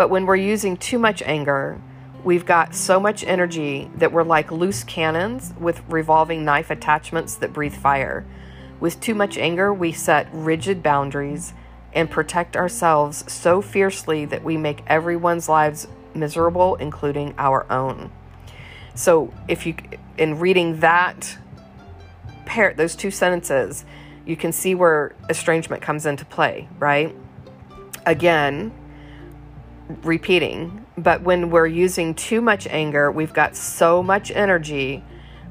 But 0.00 0.08
when 0.08 0.24
we're 0.24 0.36
using 0.36 0.78
too 0.78 0.98
much 0.98 1.20
anger, 1.20 1.78
we've 2.24 2.46
got 2.46 2.74
so 2.74 2.98
much 2.98 3.22
energy 3.22 3.90
that 3.96 4.12
we're 4.12 4.22
like 4.22 4.50
loose 4.50 4.82
cannons 4.82 5.52
with 5.60 5.82
revolving 5.90 6.42
knife 6.42 6.70
attachments 6.70 7.34
that 7.34 7.52
breathe 7.52 7.74
fire. 7.74 8.24
With 8.80 8.98
too 9.00 9.14
much 9.14 9.36
anger, 9.36 9.74
we 9.74 9.92
set 9.92 10.26
rigid 10.32 10.82
boundaries 10.82 11.52
and 11.92 12.10
protect 12.10 12.56
ourselves 12.56 13.30
so 13.30 13.60
fiercely 13.60 14.24
that 14.24 14.42
we 14.42 14.56
make 14.56 14.82
everyone's 14.86 15.50
lives 15.50 15.86
miserable, 16.14 16.76
including 16.76 17.34
our 17.36 17.70
own. 17.70 18.10
So, 18.94 19.34
if 19.48 19.66
you, 19.66 19.74
in 20.16 20.38
reading 20.38 20.80
that 20.80 21.36
pair, 22.46 22.72
those 22.72 22.96
two 22.96 23.10
sentences, 23.10 23.84
you 24.24 24.34
can 24.34 24.52
see 24.52 24.74
where 24.74 25.14
estrangement 25.28 25.82
comes 25.82 26.06
into 26.06 26.24
play, 26.24 26.70
right? 26.78 27.14
Again, 28.06 28.72
repeating, 30.02 30.84
but 30.96 31.22
when 31.22 31.50
we're 31.50 31.66
using 31.66 32.14
too 32.14 32.40
much 32.40 32.66
anger, 32.66 33.10
we've 33.10 33.32
got 33.32 33.56
so 33.56 34.02
much 34.02 34.30
energy 34.30 35.04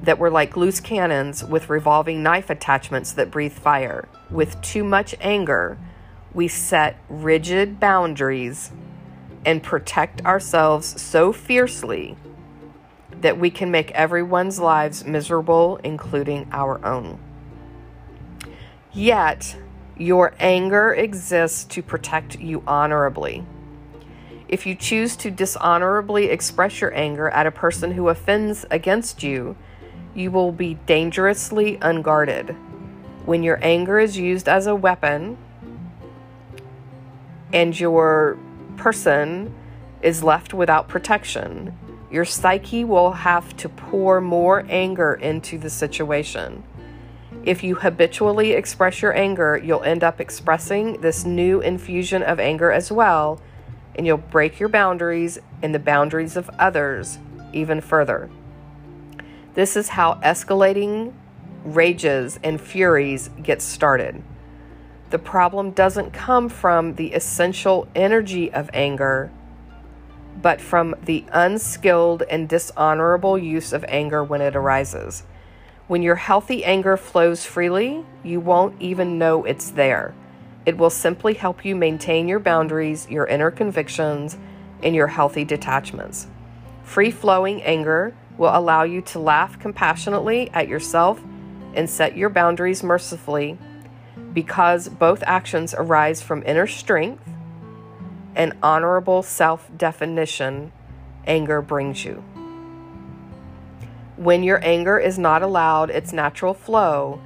that 0.04 0.18
we're 0.18 0.30
like 0.30 0.56
loose 0.56 0.80
cannons 0.80 1.44
with 1.44 1.70
revolving 1.70 2.24
knife 2.24 2.50
attachments 2.50 3.12
that 3.14 3.32
breathe 3.32 3.54
fire. 3.54 4.08
With 4.30 4.62
too 4.62 4.84
much 4.84 5.16
anger, 5.20 5.78
we 6.34 6.48
set 6.48 6.98
rigid 7.10 7.80
boundaries 7.80 8.72
and 9.46 9.62
protect 9.62 10.26
ourselves 10.26 11.02
so 11.02 11.34
fiercely 11.34 12.16
that 13.22 13.38
we 13.38 13.50
can 13.50 13.72
make 13.72 13.92
everyone's 13.92 14.60
lives 14.60 15.06
miserable, 15.06 15.78
including 15.84 16.48
our 16.52 16.84
own. 16.86 17.20
Yet, 18.94 19.56
Your 20.00 20.34
anger 20.40 20.94
exists 20.94 21.66
to 21.66 21.84
protect 21.84 22.40
you 22.40 22.64
honorably. 22.66 23.46
If 24.50 24.66
you 24.66 24.74
choose 24.74 25.16
to 25.18 25.30
dishonorably 25.30 26.26
express 26.26 26.82
your 26.82 26.92
anger 26.96 27.30
at 27.30 27.46
a 27.46 27.52
person 27.52 27.92
who 27.92 28.10
offends 28.10 28.66
against 28.72 29.22
you, 29.22 29.56
you 30.16 30.32
will 30.32 30.52
be 30.52 30.74
dangerously 30.88 31.78
unguarded. 31.84 32.56
When 33.26 33.44
your 33.44 33.60
anger 33.62 34.00
is 34.00 34.18
used 34.18 34.50
as 34.50 34.66
a 34.66 34.74
weapon 34.74 35.38
and 37.54 37.80
your 37.80 38.40
person 38.76 39.54
is 40.02 40.24
left 40.24 40.56
without 40.56 40.88
protection, 40.88 41.78
your 42.10 42.26
psyche 42.26 42.84
will 42.84 43.12
have 43.12 43.56
to 43.58 43.70
pour 43.70 44.20
more 44.20 44.66
anger 44.68 45.14
into 45.14 45.60
the 45.60 45.70
situation. 45.70 46.64
If 47.44 47.64
you 47.64 47.76
habitually 47.76 48.54
express 48.54 49.04
your 49.04 49.16
anger, 49.16 49.62
you'll 49.64 49.84
end 49.84 50.04
up 50.04 50.20
expressing 50.20 51.02
this 51.02 51.24
new 51.24 51.62
infusion 51.62 52.24
of 52.24 52.40
anger 52.40 52.72
as 52.72 52.92
well, 52.92 53.40
and 54.00 54.08
you'll 54.08 54.16
break 54.16 54.62
your 54.62 54.70
boundaries 54.70 55.38
and 55.62 55.76
the 55.76 55.80
boundaries 55.80 56.38
of 56.38 56.50
others 56.58 57.20
even 57.52 57.82
further. 57.82 58.30
This 59.56 59.76
is 59.76 59.90
how 59.90 60.14
escalating 60.24 61.12
rages 61.66 62.40
and 62.42 62.62
furies 62.62 63.30
get 63.44 63.62
started. 63.62 64.24
The 65.10 65.20
problem 65.20 65.72
doesn't 65.72 66.14
come 66.14 66.48
from 66.48 66.96
the 66.96 67.12
essential 67.12 67.90
energy 67.94 68.50
of 68.54 68.70
anger 68.72 69.32
but 70.42 70.62
from 70.62 70.96
the 71.04 71.26
unskilled 71.34 72.24
and 72.30 72.48
dishonorable 72.48 73.38
use 73.38 73.74
of 73.74 73.84
anger 73.90 74.24
when 74.24 74.40
it 74.40 74.56
arises. 74.56 75.24
When 75.88 76.02
your 76.04 76.16
healthy 76.16 76.64
anger 76.64 76.96
flows 76.96 77.46
freely, 77.46 78.06
you 78.24 78.40
won't 78.40 78.82
even 78.82 79.18
know 79.18 79.44
it's 79.44 79.72
there. 79.72 80.14
It 80.66 80.78
will 80.78 80.90
simply 80.90 81.34
help 81.34 81.66
you 81.66 81.76
maintain 81.76 82.28
your 82.28 82.40
boundaries, 82.40 83.08
your 83.10 83.26
inner 83.26 83.52
convictions, 83.52 84.38
and 84.84 84.96
your 84.96 85.08
healthy 85.08 85.44
detachments. 85.44 86.28
Free 86.84 87.12
flowing 87.12 87.62
anger 87.64 88.16
will 88.38 88.56
allow 88.56 88.84
you 88.84 89.02
to 89.02 89.20
laugh 89.20 89.60
compassionately 89.60 90.50
at 90.52 90.68
yourself 90.68 91.22
and 91.74 91.90
set 91.90 92.18
your 92.18 92.30
boundaries 92.30 92.84
mercifully 92.84 93.58
because 94.34 94.90
both 94.90 95.24
actions 95.26 95.74
arise 95.78 96.22
from 96.22 96.44
inner 96.46 96.68
strength 96.68 97.24
and 98.36 98.54
honorable 98.64 99.22
self 99.22 99.70
definition 99.78 100.72
anger 101.28 101.62
brings 101.62 102.06
you. 102.06 102.24
When 104.18 104.44
your 104.44 104.64
anger 104.64 104.98
is 105.00 105.18
not 105.18 105.42
allowed 105.42 105.90
its 105.90 106.14
natural 106.14 106.54
flow, 106.54 107.22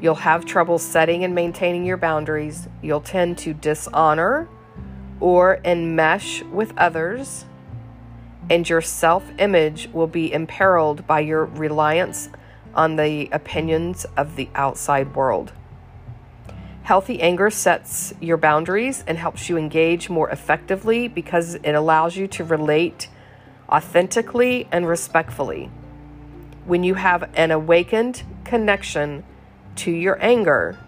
you'll 0.00 0.14
have 0.14 0.44
trouble 0.44 0.78
setting 0.78 1.24
and 1.24 1.34
maintaining 1.34 1.84
your 1.84 1.96
boundaries. 1.96 2.68
You'll 2.82 3.00
tend 3.00 3.38
to 3.38 3.54
dishonor 3.54 4.48
or 5.20 5.58
enmesh 5.64 6.48
with 6.50 6.72
others, 6.76 7.44
and 8.50 8.68
your 8.68 8.80
self 8.80 9.24
image 9.38 9.88
will 9.92 10.06
be 10.06 10.32
imperiled 10.32 11.06
by 11.06 11.20
your 11.20 11.44
reliance 11.46 12.28
on 12.74 12.96
the 12.96 13.28
opinions 13.32 14.04
of 14.16 14.36
the 14.36 14.48
outside 14.54 15.14
world. 15.14 15.52
Healthy 16.82 17.22
anger 17.22 17.48
sets 17.48 18.12
your 18.20 18.36
boundaries 18.36 19.02
and 19.06 19.16
helps 19.16 19.48
you 19.48 19.56
engage 19.56 20.10
more 20.10 20.28
effectively 20.28 21.08
because 21.08 21.54
it 21.54 21.72
allows 21.72 22.16
you 22.16 22.26
to 22.28 22.44
relate 22.44 23.08
authentically 23.70 24.68
and 24.70 24.86
respectfully. 24.86 25.70
When 26.66 26.84
you 26.84 26.94
have 26.94 27.30
an 27.34 27.50
awakened 27.50 28.22
connection 28.44 29.24
to 29.76 29.90
your 29.90 30.18
anger 30.22 30.78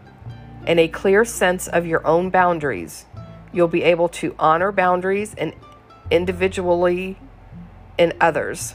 and 0.66 0.80
a 0.80 0.88
clear 0.88 1.24
sense 1.24 1.68
of 1.68 1.86
your 1.86 2.06
own 2.06 2.30
boundaries, 2.30 3.06
you'll 3.52 3.68
be 3.68 3.82
able 3.82 4.08
to 4.08 4.34
honor 4.38 4.72
boundaries 4.72 5.34
and 5.36 5.54
individually 6.10 7.18
in 7.98 8.12
others. 8.20 8.74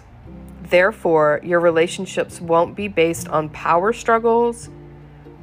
Therefore, 0.63 1.41
your 1.43 1.59
relationships 1.59 2.39
won't 2.39 2.75
be 2.75 2.87
based 2.87 3.27
on 3.27 3.49
power 3.49 3.91
struggles, 3.93 4.69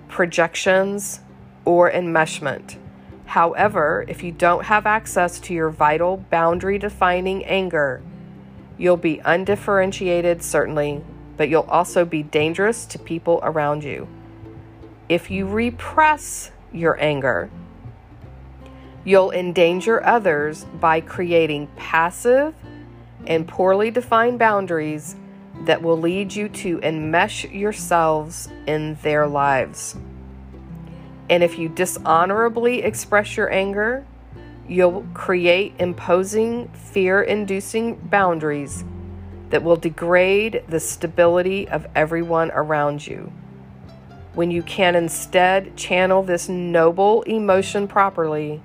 projections, 0.08 1.20
or 1.64 1.90
enmeshment. 1.90 2.76
However, 3.26 4.06
if 4.08 4.22
you 4.22 4.32
don't 4.32 4.64
have 4.64 4.86
access 4.86 5.38
to 5.40 5.54
your 5.54 5.68
vital 5.68 6.16
boundary 6.16 6.78
defining 6.78 7.44
anger, 7.44 8.00
you'll 8.78 8.96
be 8.96 9.20
undifferentiated, 9.22 10.42
certainly, 10.42 11.04
but 11.36 11.50
you'll 11.50 11.62
also 11.68 12.06
be 12.06 12.22
dangerous 12.22 12.86
to 12.86 12.98
people 12.98 13.40
around 13.42 13.84
you. 13.84 14.08
If 15.08 15.30
you 15.30 15.46
repress 15.46 16.50
your 16.70 17.00
anger, 17.00 17.50
you'll 19.04 19.30
endanger 19.30 20.04
others 20.04 20.64
by 20.64 21.00
creating 21.00 21.68
passive 21.76 22.54
and 23.26 23.48
poorly 23.48 23.90
defined 23.90 24.38
boundaries 24.38 25.16
that 25.62 25.80
will 25.80 25.98
lead 25.98 26.34
you 26.34 26.50
to 26.50 26.78
enmesh 26.80 27.50
yourselves 27.50 28.50
in 28.66 28.98
their 29.02 29.26
lives. 29.26 29.96
And 31.30 31.42
if 31.42 31.58
you 31.58 31.70
dishonorably 31.70 32.82
express 32.82 33.34
your 33.34 33.50
anger, 33.50 34.06
you'll 34.68 35.06
create 35.14 35.74
imposing, 35.78 36.68
fear 36.68 37.22
inducing 37.22 37.96
boundaries 37.96 38.84
that 39.48 39.62
will 39.62 39.76
degrade 39.76 40.64
the 40.68 40.80
stability 40.80 41.66
of 41.66 41.86
everyone 41.94 42.50
around 42.50 43.06
you. 43.06 43.32
When 44.38 44.52
you 44.52 44.62
can 44.62 44.94
instead 44.94 45.76
channel 45.76 46.22
this 46.22 46.48
noble 46.48 47.22
emotion 47.22 47.88
properly, 47.88 48.62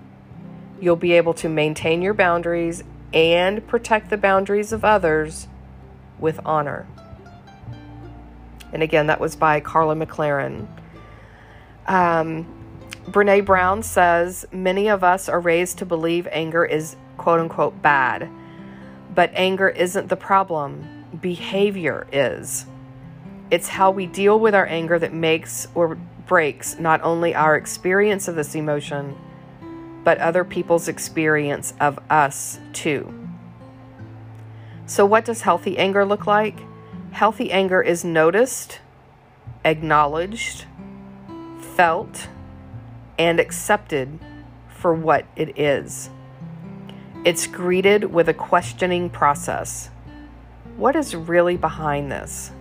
you'll 0.80 0.96
be 0.96 1.14
able 1.14 1.34
to 1.34 1.50
maintain 1.50 2.04
your 2.04 2.14
boundaries 2.14 2.84
and 3.12 3.68
protect 3.68 4.12
the 4.12 4.18
boundaries 4.18 4.72
of 4.72 4.86
others 4.86 5.48
with 6.20 6.40
honor. 6.46 6.86
And 8.72 8.84
again, 8.84 9.08
that 9.08 9.20
was 9.20 9.36
by 9.36 9.62
Karla 9.62 9.96
McLaren. 9.96 10.68
Um, 11.88 12.46
Brene 13.06 13.44
Brown 13.44 13.82
says 13.82 14.46
many 14.52 14.90
of 14.90 15.04
us 15.04 15.28
are 15.28 15.40
raised 15.40 15.80
to 15.80 15.88
believe 15.88 16.28
anger 16.32 16.64
is 16.64 16.96
quote 17.18 17.40
unquote 17.40 17.82
bad, 17.82 18.30
but 19.16 19.32
anger 19.34 19.70
isn't 19.70 20.10
the 20.10 20.18
problem, 20.18 21.04
behavior 21.20 22.06
is. 22.12 22.68
It's 23.54 23.68
how 23.68 23.92
we 23.92 24.08
deal 24.08 24.40
with 24.40 24.56
our 24.56 24.66
anger 24.66 24.98
that 24.98 25.14
makes 25.14 25.68
or 25.76 25.94
breaks 26.26 26.80
not 26.80 27.04
only 27.04 27.36
our 27.36 27.56
experience 27.56 28.28
of 28.28 28.34
this 28.34 28.56
emotion, 28.56 29.16
but 30.04 30.18
other 30.18 30.44
people's 30.44 30.88
experience 30.88 31.76
of 31.80 32.00
us 32.10 32.58
too. 32.74 33.14
So, 34.88 35.06
what 35.06 35.26
does 35.26 35.42
healthy 35.42 35.78
anger 35.78 36.04
look 36.04 36.26
like? 36.26 36.62
Healthy 37.12 37.52
anger 37.52 37.80
is 37.80 38.04
noticed, 38.04 38.80
acknowledged, 39.64 40.66
felt, 41.76 42.30
and 43.20 43.40
accepted 43.40 44.18
for 44.68 44.96
what 44.96 45.26
it 45.36 45.60
is. 45.60 46.10
It's 47.24 47.46
greeted 47.46 48.06
with 48.06 48.28
a 48.30 48.34
questioning 48.34 49.12
process. 49.12 49.92
What 50.76 50.96
is 50.96 51.14
really 51.14 51.56
behind 51.56 52.12
this? 52.12 52.52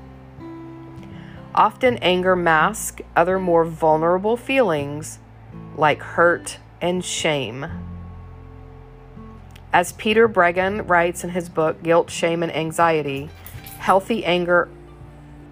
Often, 1.54 1.98
anger 1.98 2.34
masks 2.34 3.02
other 3.14 3.38
more 3.38 3.64
vulnerable 3.64 4.36
feelings 4.36 5.18
like 5.76 6.00
hurt 6.00 6.58
and 6.80 7.04
shame. 7.04 7.66
As 9.72 9.92
Peter 9.92 10.28
Breggin 10.28 10.88
writes 10.88 11.24
in 11.24 11.30
his 11.30 11.48
book 11.48 11.82
Guilt, 11.82 12.10
Shame, 12.10 12.42
and 12.42 12.54
Anxiety, 12.54 13.30
healthy 13.78 14.24
anger 14.24 14.68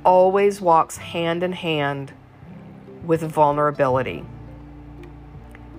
always 0.04 0.60
walks 0.60 0.96
hand 0.96 1.42
in 1.42 1.52
hand 1.52 2.12
with 3.04 3.22
vulnerability. 3.22 4.24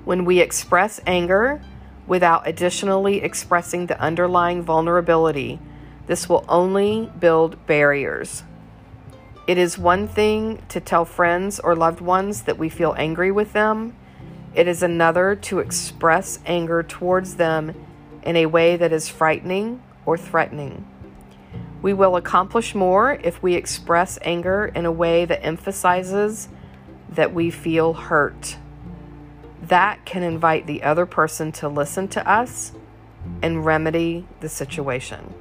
When 0.05 0.25
we 0.25 0.39
express 0.39 0.99
anger 1.05 1.61
without 2.07 2.47
additionally 2.47 3.21
expressing 3.21 3.85
the 3.85 3.99
underlying 3.99 4.63
vulnerability, 4.63 5.59
this 6.07 6.27
will 6.27 6.45
only 6.49 7.11
build 7.19 7.65
barriers. 7.67 8.43
It 9.47 9.57
is 9.57 9.77
one 9.77 10.07
thing 10.07 10.61
to 10.69 10.79
tell 10.79 11.03
friends 11.03 11.59
or 11.59 11.75
loved 11.75 11.99
ones 11.99 12.43
that 12.43 12.59
we 12.59 12.69
feel 12.69 12.93
angry 12.97 13.31
with 13.31 13.53
them. 13.53 13.95
It 14.53 14.67
is 14.67 14.83
another 14.83 15.35
to 15.35 15.59
express 15.59 16.39
anger 16.45 16.83
towards 16.83 17.35
them 17.35 17.73
in 18.23 18.35
a 18.35 18.45
way 18.45 18.77
that 18.77 18.93
is 18.93 19.09
frightening 19.09 19.81
or 20.05 20.17
threatening. 20.17 20.87
We 21.81 21.93
will 21.93 22.15
accomplish 22.15 22.75
more 22.75 23.13
if 23.23 23.41
we 23.41 23.55
express 23.55 24.19
anger 24.21 24.71
in 24.75 24.85
a 24.85 24.91
way 24.91 25.25
that 25.25 25.43
emphasizes 25.43 26.47
that 27.09 27.33
we 27.33 27.49
feel 27.49 27.93
hurt. 27.93 28.57
That 29.63 30.05
can 30.05 30.21
invite 30.21 30.67
the 30.67 30.83
other 30.83 31.07
person 31.07 31.51
to 31.53 31.67
listen 31.67 32.07
to 32.09 32.29
us 32.29 32.73
and 33.41 33.65
remedy 33.65 34.27
the 34.39 34.49
situation. 34.49 35.33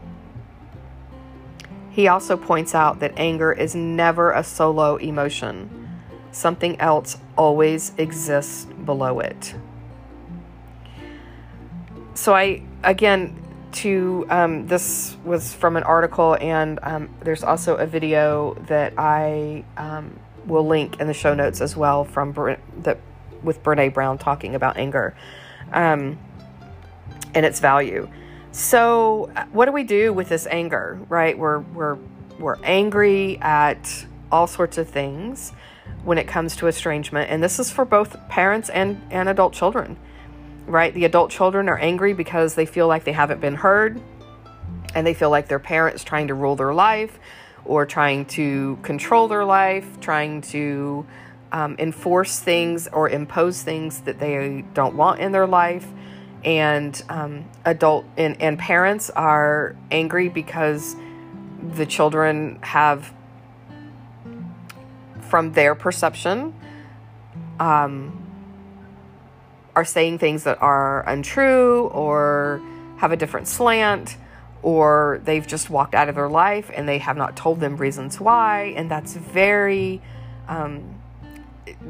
He 1.90 2.08
also 2.08 2.36
points 2.36 2.74
out 2.74 3.00
that 3.00 3.12
anger 3.16 3.52
is 3.52 3.74
never 3.74 4.32
a 4.32 4.44
solo 4.44 4.96
emotion. 4.96 5.88
Something 6.32 6.80
else 6.80 7.18
always 7.36 7.92
exists 7.98 8.64
below 8.64 9.20
it. 9.20 9.54
So 12.14 12.34
I 12.34 12.62
again 12.84 13.36
to 13.72 14.26
um, 14.30 14.66
this 14.66 15.16
was 15.24 15.54
from 15.54 15.76
an 15.76 15.82
article, 15.82 16.36
and 16.40 16.78
um, 16.82 17.08
there's 17.20 17.42
also 17.42 17.76
a 17.76 17.86
video 17.86 18.54
that 18.66 18.94
I 18.98 19.64
um, 19.76 20.18
will 20.46 20.66
link 20.66 21.00
in 21.00 21.06
the 21.06 21.14
show 21.14 21.34
notes 21.34 21.60
as 21.60 21.76
well 21.76 22.04
from 22.04 22.32
that 22.78 22.98
with 23.42 23.62
Brene 23.62 23.92
Brown 23.92 24.18
talking 24.18 24.54
about 24.54 24.76
anger 24.76 25.14
um, 25.72 26.18
and 27.34 27.46
its 27.46 27.60
value. 27.60 28.08
So, 28.52 29.30
what 29.52 29.66
do 29.66 29.72
we 29.72 29.84
do 29.84 30.12
with 30.12 30.28
this 30.28 30.46
anger? 30.46 30.98
Right, 31.08 31.38
we're 31.38 31.60
we're 31.60 31.98
we're 32.38 32.58
angry 32.62 33.38
at 33.40 34.06
all 34.32 34.46
sorts 34.46 34.78
of 34.78 34.88
things 34.88 35.52
when 36.04 36.18
it 36.18 36.26
comes 36.26 36.56
to 36.56 36.66
estrangement, 36.66 37.30
and 37.30 37.42
this 37.42 37.58
is 37.58 37.70
for 37.70 37.84
both 37.84 38.16
parents 38.28 38.68
and 38.68 39.00
and 39.10 39.28
adult 39.28 39.52
children 39.52 39.96
right? 40.70 40.94
The 40.94 41.04
adult 41.04 41.30
children 41.30 41.68
are 41.68 41.78
angry 41.78 42.12
because 42.12 42.54
they 42.54 42.66
feel 42.66 42.86
like 42.86 43.04
they 43.04 43.12
haven't 43.12 43.40
been 43.40 43.56
heard 43.56 44.00
and 44.94 45.06
they 45.06 45.14
feel 45.14 45.30
like 45.30 45.48
their 45.48 45.58
parents 45.58 46.04
trying 46.04 46.28
to 46.28 46.34
rule 46.34 46.56
their 46.56 46.72
life 46.72 47.18
or 47.64 47.86
trying 47.86 48.24
to 48.26 48.78
control 48.82 49.28
their 49.28 49.44
life, 49.44 49.86
trying 50.00 50.40
to 50.40 51.06
um, 51.52 51.76
enforce 51.78 52.40
things 52.40 52.88
or 52.88 53.08
impose 53.08 53.62
things 53.62 54.00
that 54.02 54.18
they 54.18 54.64
don't 54.74 54.94
want 54.96 55.20
in 55.20 55.32
their 55.32 55.46
life. 55.46 55.86
And 56.44 57.00
um, 57.08 57.44
adult 57.64 58.06
and, 58.16 58.40
and 58.40 58.58
parents 58.58 59.10
are 59.10 59.76
angry 59.90 60.28
because 60.28 60.96
the 61.74 61.84
children 61.84 62.58
have, 62.62 63.12
from 65.20 65.52
their 65.52 65.74
perception, 65.74 66.54
um, 67.58 68.16
are 69.76 69.84
saying 69.84 70.18
things 70.18 70.44
that 70.44 70.60
are 70.62 71.06
untrue 71.08 71.86
or 71.88 72.62
have 72.96 73.12
a 73.12 73.16
different 73.16 73.46
slant 73.46 74.16
or 74.62 75.20
they've 75.24 75.46
just 75.46 75.70
walked 75.70 75.94
out 75.94 76.08
of 76.08 76.14
their 76.14 76.28
life 76.28 76.70
and 76.74 76.88
they 76.88 76.98
have 76.98 77.16
not 77.16 77.36
told 77.36 77.60
them 77.60 77.76
reasons 77.76 78.20
why. 78.20 78.74
And 78.76 78.90
that's 78.90 79.14
very 79.14 80.02
um, 80.48 81.00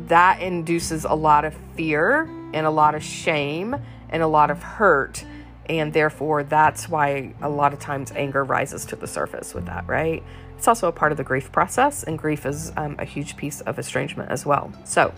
that 0.09 0.41
induces 0.41 1.05
a 1.05 1.15
lot 1.15 1.45
of 1.45 1.55
fear 1.75 2.23
and 2.53 2.67
a 2.67 2.71
lot 2.71 2.95
of 2.95 3.03
shame 3.03 3.77
and 4.11 4.23
a 4.23 4.27
lot 4.27 4.51
of 4.51 4.62
hurt 4.62 5.25
and 5.66 5.92
therefore 5.92 6.42
that's 6.42 6.88
why 6.88 7.33
a 7.40 7.49
lot 7.49 7.73
of 7.73 7.79
times 7.79 8.12
anger 8.12 8.44
rises 8.44 8.85
to 8.85 8.96
the 8.96 9.07
surface 9.07 9.55
with 9.55 9.66
that 9.66 9.87
right 9.87 10.23
it's 10.57 10.68
also 10.68 10.88
a 10.88 10.92
part 10.92 11.12
of 11.12 11.18
the 11.18 11.25
grief 11.25 11.51
process 11.51 12.03
and 12.03 12.18
grief 12.18 12.44
is 12.44 12.73
um, 12.77 12.96
a 12.99 13.05
huge 13.05 13.37
piece 13.37 13.61
of 13.62 13.79
estrangement 13.79 14.31
as 14.31 14.44
well 14.44 14.73
so 14.85 15.14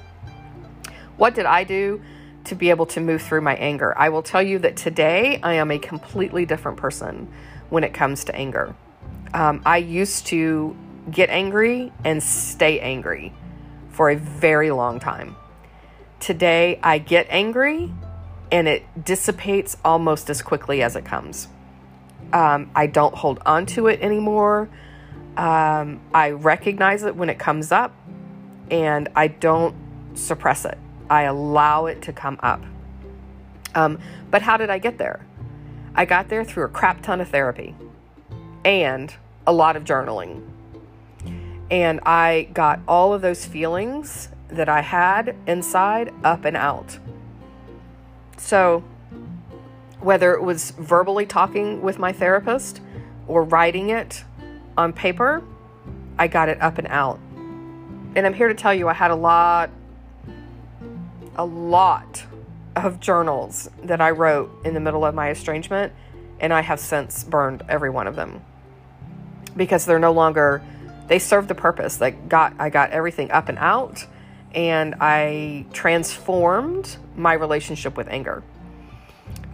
what 1.16 1.34
did 1.34 1.46
i 1.46 1.64
do 1.64 2.00
to 2.44 2.54
be 2.54 2.70
able 2.70 2.86
to 2.86 3.00
move 3.00 3.22
through 3.22 3.40
my 3.40 3.54
anger. 3.56 3.96
I 3.96 4.08
will 4.08 4.22
tell 4.22 4.42
you 4.42 4.58
that 4.60 4.76
today 4.76 5.38
I 5.42 5.54
am 5.54 5.70
a 5.70 5.78
completely 5.78 6.44
different 6.44 6.76
person 6.78 7.28
when 7.70 7.84
it 7.84 7.94
comes 7.94 8.24
to 8.24 8.34
anger. 8.34 8.74
Um, 9.32 9.62
I 9.64 9.78
used 9.78 10.26
to 10.28 10.76
get 11.10 11.30
angry 11.30 11.92
and 12.04 12.22
stay 12.22 12.80
angry 12.80 13.32
for 13.90 14.10
a 14.10 14.16
very 14.16 14.70
long 14.70 15.00
time. 15.00 15.36
Today 16.20 16.78
I 16.82 16.98
get 16.98 17.26
angry 17.30 17.92
and 18.52 18.68
it 18.68 18.84
dissipates 19.02 19.78
almost 19.84 20.28
as 20.28 20.42
quickly 20.42 20.82
as 20.82 20.94
it 20.94 21.04
comes. 21.04 21.48
Um, 22.32 22.70
I 22.74 22.86
don't 22.86 23.14
hold 23.14 23.40
on 23.44 23.66
to 23.66 23.86
it 23.88 24.00
anymore. 24.00 24.68
Um, 25.36 26.00
I 26.12 26.30
recognize 26.30 27.02
it 27.02 27.16
when 27.16 27.30
it 27.30 27.38
comes 27.38 27.72
up 27.72 27.94
and 28.70 29.08
I 29.16 29.28
don't 29.28 29.74
suppress 30.14 30.66
it. 30.66 30.78
I 31.08 31.22
allow 31.22 31.86
it 31.86 32.02
to 32.02 32.12
come 32.12 32.38
up. 32.42 32.62
Um, 33.74 33.98
but 34.30 34.42
how 34.42 34.58
did 34.58 34.68
I 34.68 34.78
get 34.78 34.98
there? 34.98 35.26
I 35.94 36.04
got 36.04 36.28
there 36.28 36.44
through 36.44 36.64
a 36.64 36.68
crap 36.68 37.02
ton 37.02 37.20
of 37.20 37.28
therapy 37.28 37.74
and 38.64 39.14
a 39.46 39.52
lot 39.52 39.76
of 39.76 39.84
journaling. 39.84 40.42
And 41.70 42.00
I 42.00 42.48
got 42.52 42.80
all 42.86 43.14
of 43.14 43.22
those 43.22 43.46
feelings 43.46 44.28
that 44.48 44.68
I 44.68 44.82
had 44.82 45.34
inside 45.46 46.12
up 46.22 46.44
and 46.44 46.56
out. 46.56 46.98
So, 48.42 48.82
whether 50.00 50.34
it 50.34 50.42
was 50.42 50.72
verbally 50.72 51.24
talking 51.26 51.80
with 51.80 52.00
my 52.00 52.12
therapist 52.12 52.80
or 53.28 53.44
writing 53.44 53.90
it 53.90 54.24
on 54.76 54.92
paper, 54.92 55.44
I 56.18 56.26
got 56.26 56.48
it 56.48 56.60
up 56.60 56.76
and 56.76 56.88
out. 56.88 57.20
And 58.16 58.26
I'm 58.26 58.34
here 58.34 58.48
to 58.48 58.54
tell 58.54 58.74
you, 58.74 58.88
I 58.88 58.94
had 58.94 59.12
a 59.12 59.14
lot 59.14 59.70
a 61.36 61.46
lot 61.46 62.24
of 62.74 63.00
journals 63.00 63.70
that 63.84 64.00
I 64.00 64.10
wrote 64.10 64.50
in 64.66 64.74
the 64.74 64.80
middle 64.80 65.04
of 65.04 65.14
my 65.14 65.30
estrangement, 65.30 65.92
and 66.40 66.52
I 66.52 66.62
have 66.62 66.80
since 66.80 67.22
burned 67.24 67.62
every 67.68 67.90
one 67.90 68.08
of 68.08 68.16
them 68.16 68.42
because 69.56 69.86
they're 69.86 70.00
no 70.00 70.12
longer 70.12 70.62
they 71.06 71.20
serve 71.20 71.46
the 71.46 71.54
purpose. 71.54 72.00
Like 72.00 72.28
got 72.28 72.54
I 72.58 72.70
got 72.70 72.90
everything 72.90 73.30
up 73.30 73.48
and 73.48 73.56
out, 73.58 74.04
and 74.54 74.94
I 75.00 75.66
transformed 75.72 76.96
my 77.16 77.32
relationship 77.34 77.96
with 77.96 78.08
anger. 78.08 78.42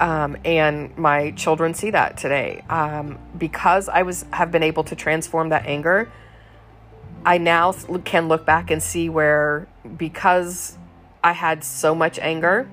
Um, 0.00 0.36
and 0.44 0.96
my 0.96 1.32
children 1.32 1.74
see 1.74 1.90
that 1.90 2.16
today 2.16 2.62
um, 2.68 3.18
because 3.36 3.88
I 3.88 4.02
was 4.02 4.24
have 4.32 4.52
been 4.52 4.62
able 4.62 4.84
to 4.84 4.94
transform 4.94 5.48
that 5.48 5.66
anger. 5.66 6.10
I 7.24 7.38
now 7.38 7.72
can 8.04 8.28
look 8.28 8.46
back 8.46 8.70
and 8.70 8.82
see 8.82 9.08
where 9.08 9.66
because 9.96 10.78
I 11.22 11.32
had 11.32 11.64
so 11.64 11.94
much 11.94 12.18
anger 12.20 12.68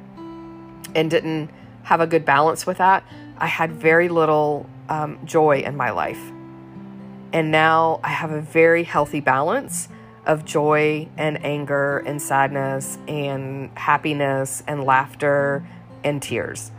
and 0.93 1.09
didn't 1.09 1.49
have 1.83 1.99
a 1.99 2.07
good 2.07 2.25
balance 2.25 2.65
with 2.65 2.77
that. 2.77 3.03
I 3.37 3.47
had 3.47 3.71
very 3.71 4.07
little 4.07 4.69
um, 4.87 5.19
joy 5.25 5.59
in 5.59 5.75
my 5.75 5.91
life. 5.91 6.21
And 7.33 7.51
now 7.51 7.99
I 8.03 8.09
have 8.09 8.31
a 8.31 8.41
very 8.41 8.83
healthy 8.83 9.19
balance 9.19 9.89
of 10.25 10.45
joy 10.45 11.07
and 11.17 11.43
anger 11.45 11.99
and 11.99 12.21
sadness 12.21 12.97
and 13.07 13.69
happiness 13.77 14.63
and 14.67 14.83
laughter 14.83 15.67
and 16.03 16.21
tears. 16.21 16.71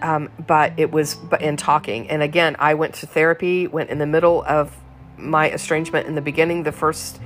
Um, 0.00 0.30
but 0.46 0.72
it 0.76 0.90
was 0.90 1.16
in 1.40 1.56
talking. 1.56 2.10
And 2.10 2.22
again, 2.22 2.56
I 2.58 2.74
went 2.74 2.94
to 2.96 3.06
therapy, 3.06 3.68
went 3.68 3.90
in 3.90 3.98
the 3.98 4.06
middle 4.06 4.42
of 4.42 4.76
my 5.16 5.50
estrangement 5.50 6.06
in 6.08 6.14
the 6.14 6.20
beginning, 6.20 6.64
the 6.64 6.72
first 6.72 7.20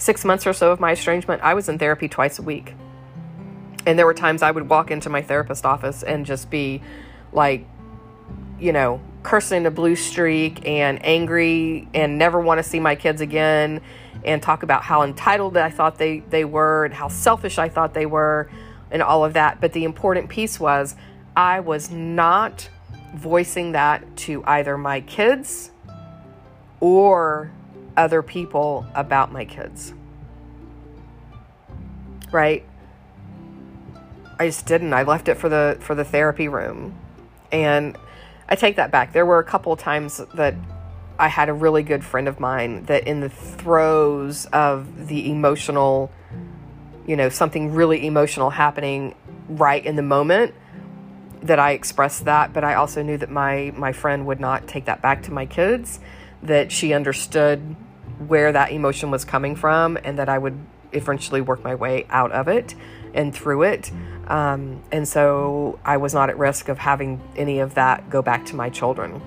six 0.00 0.24
months 0.24 0.46
or 0.46 0.52
so 0.52 0.72
of 0.72 0.80
my 0.80 0.92
estrangement, 0.92 1.42
I 1.42 1.54
was 1.54 1.68
in 1.68 1.78
therapy 1.78 2.08
twice 2.08 2.38
a 2.38 2.42
week. 2.42 2.74
And 3.86 3.98
there 3.98 4.06
were 4.06 4.14
times 4.14 4.42
I 4.42 4.50
would 4.50 4.68
walk 4.68 4.90
into 4.90 5.08
my 5.08 5.22
therapist 5.22 5.64
office 5.64 6.02
and 6.02 6.26
just 6.26 6.50
be 6.50 6.82
like, 7.32 7.66
you 8.58 8.72
know, 8.72 9.00
cursing 9.22 9.66
a 9.66 9.70
blue 9.70 9.96
streak 9.96 10.66
and 10.66 11.04
angry 11.04 11.88
and 11.94 12.18
never 12.18 12.40
want 12.40 12.58
to 12.58 12.62
see 12.62 12.80
my 12.80 12.94
kids 12.94 13.20
again 13.20 13.80
and 14.24 14.42
talk 14.42 14.62
about 14.62 14.82
how 14.82 15.02
entitled 15.02 15.56
I 15.56 15.70
thought 15.70 15.98
they, 15.98 16.20
they 16.30 16.44
were 16.44 16.84
and 16.84 16.94
how 16.94 17.08
selfish 17.08 17.58
I 17.58 17.68
thought 17.68 17.94
they 17.94 18.06
were 18.06 18.50
and 18.90 19.02
all 19.02 19.24
of 19.24 19.34
that. 19.34 19.60
But 19.60 19.72
the 19.72 19.84
important 19.84 20.28
piece 20.28 20.58
was 20.58 20.96
I 21.36 21.60
was 21.60 21.90
not 21.90 22.68
voicing 23.14 23.72
that 23.72 24.16
to 24.16 24.44
either 24.44 24.76
my 24.76 25.00
kids 25.00 25.70
or 26.80 27.50
other 27.96 28.22
people 28.22 28.86
about 28.94 29.32
my 29.32 29.44
kids. 29.44 29.92
Right? 32.32 32.64
I 34.38 34.46
just 34.46 34.66
didn't. 34.66 34.94
I 34.94 35.02
left 35.02 35.28
it 35.28 35.34
for 35.34 35.48
the 35.48 35.76
for 35.80 35.94
the 35.94 36.04
therapy 36.04 36.48
room. 36.48 36.96
And 37.52 37.96
I 38.48 38.54
take 38.54 38.76
that 38.76 38.90
back. 38.90 39.12
There 39.12 39.26
were 39.26 39.38
a 39.38 39.44
couple 39.44 39.76
times 39.76 40.20
that 40.34 40.54
I 41.20 41.28
had 41.28 41.50
a 41.50 41.52
really 41.52 41.82
good 41.82 42.02
friend 42.02 42.26
of 42.26 42.40
mine 42.40 42.84
that 42.84 43.06
in 43.06 43.20
the 43.20 43.28
throes 43.28 44.46
of 44.46 45.08
the 45.08 45.30
emotional, 45.30 46.10
you 47.06 47.14
know, 47.14 47.28
something 47.28 47.74
really 47.74 48.06
emotional 48.06 48.48
happening 48.50 49.14
right 49.48 49.84
in 49.84 49.96
the 49.96 50.02
moment 50.02 50.54
that 51.42 51.58
I 51.58 51.72
expressed 51.72 52.24
that, 52.24 52.52
but 52.52 52.64
I 52.64 52.74
also 52.74 53.02
knew 53.02 53.18
that 53.18 53.30
my 53.30 53.72
my 53.76 53.92
friend 53.92 54.26
would 54.26 54.40
not 54.40 54.66
take 54.66 54.86
that 54.86 55.02
back 55.02 55.22
to 55.24 55.32
my 55.32 55.44
kids, 55.44 56.00
that 56.42 56.72
she 56.72 56.94
understood 56.94 57.76
where 58.26 58.50
that 58.52 58.72
emotion 58.72 59.10
was 59.10 59.24
coming 59.24 59.56
from 59.56 59.98
and 60.02 60.18
that 60.18 60.28
I 60.28 60.38
would 60.38 60.58
eventually 60.92 61.40
work 61.40 61.62
my 61.62 61.74
way 61.74 62.06
out 62.10 62.32
of 62.32 62.48
it 62.48 62.74
and 63.14 63.34
through 63.34 63.62
it. 63.62 63.90
Um, 64.26 64.82
and 64.90 65.06
so 65.06 65.78
I 65.84 65.96
was 65.98 66.14
not 66.14 66.30
at 66.30 66.38
risk 66.38 66.68
of 66.68 66.78
having 66.78 67.20
any 67.36 67.58
of 67.58 67.74
that 67.74 68.08
go 68.08 68.22
back 68.22 68.46
to 68.46 68.56
my 68.56 68.70
children. 68.70 69.20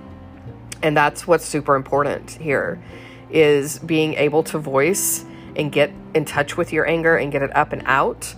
And 0.84 0.96
that's 0.96 1.26
what's 1.26 1.46
super 1.46 1.76
important 1.76 2.30
here 2.32 2.80
is 3.32 3.80
being 3.80 4.14
able 4.14 4.44
to 4.44 4.60
voice 4.60 5.26
and 5.56 5.72
get 5.72 5.92
in 6.14 6.26
touch 6.26 6.56
with 6.58 6.72
your 6.72 6.88
anger 6.88 7.18
and 7.18 7.32
get 7.32 7.42
it 7.42 7.56
up 7.56 7.74
and 7.74 7.82
out 7.86 8.36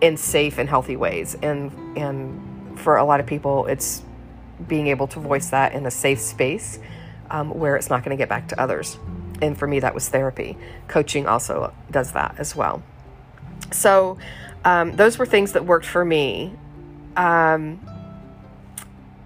in 0.00 0.16
safe 0.16 0.58
and 0.58 0.68
healthy 0.68 0.96
ways. 0.96 1.36
And 1.40 1.70
and 1.96 2.80
for 2.80 2.96
a 2.96 3.04
lot 3.04 3.20
of 3.20 3.26
people, 3.26 3.66
it's 3.66 4.02
being 4.66 4.88
able 4.88 5.06
to 5.08 5.20
voice 5.20 5.50
that 5.50 5.72
in 5.74 5.86
a 5.86 5.90
safe 5.90 6.20
space 6.20 6.80
um, 7.30 7.50
where 7.50 7.76
it's 7.76 7.90
not 7.90 8.02
going 8.02 8.16
to 8.16 8.20
get 8.20 8.28
back 8.28 8.48
to 8.48 8.60
others. 8.60 8.98
And 9.40 9.56
for 9.56 9.68
me, 9.68 9.78
that 9.80 9.94
was 9.94 10.08
therapy. 10.08 10.56
Coaching 10.88 11.26
also 11.28 11.72
does 11.90 12.12
that 12.12 12.34
as 12.38 12.56
well. 12.56 12.82
So 13.70 14.18
Um, 14.64 14.96
those 14.96 15.18
were 15.18 15.26
things 15.26 15.52
that 15.52 15.66
worked 15.66 15.84
for 15.84 16.04
me. 16.04 16.54
Um, 17.16 17.78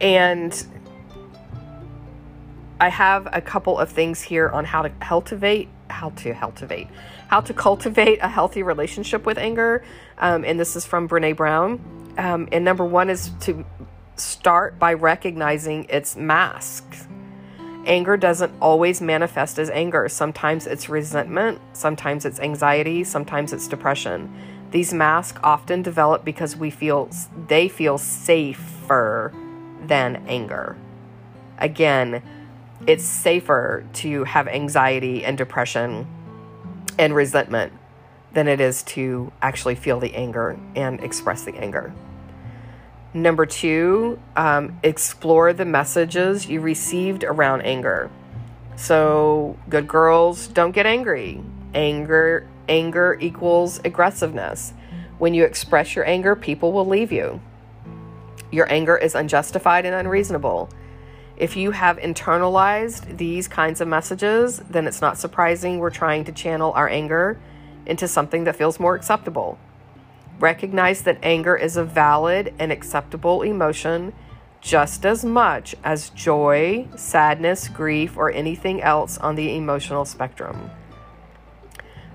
and 0.00 0.52
I 2.80 2.90
have 2.90 3.28
a 3.32 3.40
couple 3.40 3.78
of 3.78 3.90
things 3.90 4.22
here 4.22 4.48
on 4.48 4.64
how 4.64 4.82
to 4.82 4.90
cultivate, 4.90 5.68
how 5.90 6.10
to 6.10 6.32
cultivate, 6.32 6.86
how 7.26 7.40
to 7.40 7.52
cultivate 7.52 8.18
a 8.22 8.28
healthy 8.28 8.62
relationship 8.62 9.26
with 9.26 9.36
anger. 9.36 9.84
Um, 10.18 10.44
and 10.44 10.60
this 10.60 10.76
is 10.76 10.86
from 10.86 11.08
Brene 11.08 11.36
Brown. 11.36 11.80
Um, 12.18 12.48
and 12.52 12.64
number 12.64 12.84
one 12.84 13.10
is 13.10 13.30
to 13.40 13.64
start 14.16 14.78
by 14.78 14.94
recognizing 14.94 15.86
its 15.88 16.16
masks. 16.16 17.08
Anger 17.84 18.16
doesn't 18.16 18.52
always 18.60 19.00
manifest 19.00 19.58
as 19.58 19.70
anger. 19.70 20.08
Sometimes 20.08 20.66
it's 20.66 20.88
resentment, 20.88 21.60
sometimes 21.72 22.24
it's 22.24 22.38
anxiety, 22.38 23.02
sometimes 23.02 23.52
it's 23.52 23.66
depression. 23.66 24.32
These 24.70 24.92
masks 24.92 25.40
often 25.42 25.82
develop 25.82 26.24
because 26.24 26.54
we 26.54 26.70
feel 26.70 27.08
they 27.48 27.68
feel 27.68 27.98
safer 27.98 29.32
than 29.86 30.16
anger. 30.28 30.76
Again, 31.58 32.22
it's 32.86 33.04
safer 33.04 33.84
to 33.94 34.24
have 34.24 34.48
anxiety 34.48 35.24
and 35.24 35.36
depression 35.36 36.06
and 36.98 37.14
resentment 37.14 37.72
than 38.32 38.48
it 38.48 38.60
is 38.60 38.82
to 38.82 39.32
actually 39.40 39.74
feel 39.74 40.00
the 40.00 40.14
anger 40.14 40.58
and 40.76 41.00
express 41.00 41.44
the 41.44 41.54
anger. 41.54 41.92
Number 43.14 43.46
two, 43.46 44.18
um, 44.36 44.78
explore 44.82 45.52
the 45.52 45.64
messages 45.64 46.46
you 46.46 46.60
received 46.60 47.24
around 47.24 47.62
anger. 47.62 48.10
So, 48.76 49.56
good 49.68 49.88
girls, 49.88 50.46
don't 50.46 50.72
get 50.72 50.86
angry. 50.86 51.42
Anger, 51.74 52.46
anger 52.68 53.16
equals 53.20 53.80
aggressiveness. 53.84 54.72
When 55.18 55.34
you 55.34 55.44
express 55.44 55.96
your 55.96 56.06
anger, 56.06 56.36
people 56.36 56.72
will 56.72 56.86
leave 56.86 57.10
you. 57.10 57.40
Your 58.52 58.70
anger 58.72 58.96
is 58.96 59.14
unjustified 59.14 59.84
and 59.84 59.94
unreasonable. 59.94 60.70
If 61.38 61.56
you 61.56 61.70
have 61.70 61.98
internalized 61.98 63.16
these 63.16 63.46
kinds 63.46 63.80
of 63.80 63.86
messages, 63.86 64.58
then 64.68 64.88
it's 64.88 65.00
not 65.00 65.18
surprising 65.18 65.78
we're 65.78 65.90
trying 65.90 66.24
to 66.24 66.32
channel 66.32 66.72
our 66.72 66.88
anger 66.88 67.40
into 67.86 68.08
something 68.08 68.42
that 68.42 68.56
feels 68.56 68.80
more 68.80 68.96
acceptable. 68.96 69.56
Recognize 70.40 71.02
that 71.02 71.16
anger 71.22 71.56
is 71.56 71.76
a 71.76 71.84
valid 71.84 72.52
and 72.58 72.72
acceptable 72.72 73.42
emotion 73.42 74.12
just 74.60 75.06
as 75.06 75.24
much 75.24 75.76
as 75.84 76.10
joy, 76.10 76.88
sadness, 76.96 77.68
grief, 77.68 78.16
or 78.16 78.32
anything 78.32 78.82
else 78.82 79.16
on 79.18 79.36
the 79.36 79.54
emotional 79.54 80.04
spectrum. 80.04 80.72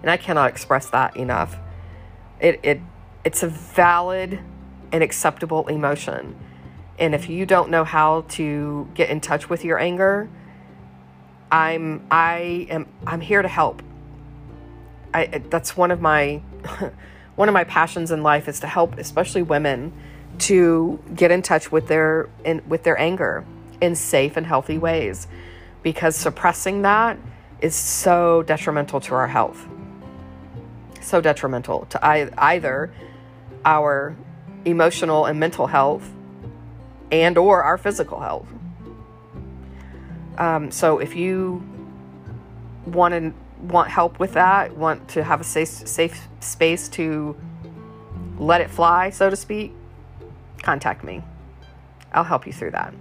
And 0.02 0.12
I 0.12 0.18
cannot 0.18 0.50
express 0.50 0.90
that 0.90 1.16
enough. 1.16 1.56
It, 2.42 2.60
it, 2.62 2.82
it's 3.24 3.42
a 3.42 3.48
valid 3.48 4.42
and 4.92 5.02
acceptable 5.02 5.66
emotion. 5.70 6.36
And 7.00 7.16
if 7.16 7.30
you 7.30 7.46
don't 7.46 7.70
know 7.70 7.84
how 7.84 8.22
to 8.30 8.88
get 8.94 9.10
in 9.10 9.20
touch 9.20 9.50
with 9.50 9.66
your 9.66 9.80
anger, 9.80 10.30
I'm 11.52 12.06
I 12.10 12.68
am 12.70 12.88
I'm 13.06 13.22
here 13.22 13.42
to 13.42 13.48
help. 13.48 13.82
I 15.14 15.26
that's 15.50 15.76
one 15.78 15.92
of 15.92 16.02
my 16.02 16.42
one 17.36 17.50
of 17.50 17.54
my 17.54 17.64
passions 17.64 18.12
in 18.12 18.24
life 18.24 18.48
is 18.48 18.60
to 18.62 18.68
help 18.68 18.98
especially 18.98 19.42
women 19.42 19.94
to 20.40 21.00
get 21.16 21.32
in 21.32 21.42
touch 21.42 21.72
with 21.72 21.88
their 21.88 22.30
in, 22.44 22.62
with 22.68 22.84
their 22.84 23.00
anger 23.00 23.46
in 23.82 23.96
safe 23.96 24.38
and 24.38 24.46
healthy 24.46 24.78
ways 24.78 25.28
because 25.82 26.16
suppressing 26.16 26.82
that 26.84 27.18
is 27.60 27.76
so 27.76 28.44
detrimental 28.44 29.00
to 29.00 29.14
our 29.14 29.28
health 29.28 29.68
so 31.02 31.22
detrimental 31.22 31.86
to 31.86 32.00
either 32.38 32.92
our 33.66 34.16
emotional 34.66 35.26
and 35.26 35.40
mental 35.40 35.68
health 35.68 36.10
and 37.14 37.38
or 37.38 37.64
our 37.64 37.78
physical 37.78 38.20
health 38.20 38.48
um, 40.38 40.72
so 40.72 41.00
if 41.00 41.16
you 41.16 41.64
want 42.86 43.14
to 43.14 43.34
want 43.62 43.90
help 43.90 44.20
with 44.20 44.34
that, 44.34 44.76
want 44.76 45.08
to 45.10 45.24
have 45.24 45.40
a 45.40 45.44
safe, 45.44 45.70
safe 45.70 46.28
space 46.42 46.90
to 46.90 47.36
let 48.38 48.62
it 48.62 48.70
fly, 48.70 49.10
so 49.10 49.30
to 49.30 49.36
speak, 49.36 49.74
contact 50.62 51.04
me. 51.04 51.22
I'll 52.12 52.24
help 52.24 52.46
you 52.46 52.54
through 52.54 52.72
that. 52.72 52.94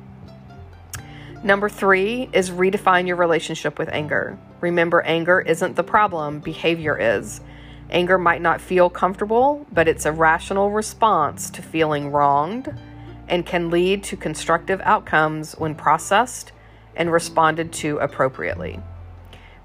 Number 1.43 1.69
three 1.69 2.29
is 2.33 2.51
redefine 2.51 3.09
your 3.09 3.17
relationship 3.17 3.79
with 3.79 3.89
anger. 3.89 4.39
Remember, 4.61 5.03
anger 5.03 5.41
isn't 5.41 5.75
the 5.75 5.83
problem, 5.83 6.39
behavior 6.39 6.97
is. 6.97 7.41
Anger 7.91 8.17
might 8.17 8.41
not 8.41 8.61
feel 8.61 8.89
comfortable, 8.89 9.67
but 9.73 9.89
it's 9.89 10.07
a 10.07 10.13
rational 10.13 10.71
response 10.71 11.51
to 11.51 11.63
feeling 11.63 12.13
wronged 12.13 12.73
and 13.29 13.47
can 13.47 13.71
lead 13.71 14.03
to 14.05 14.17
constructive 14.17 14.81
outcomes 14.83 15.53
when 15.53 15.75
processed 15.75 16.53
and 16.97 17.13
responded 17.13 17.73
to 17.73 17.99
appropriately. 17.99 18.81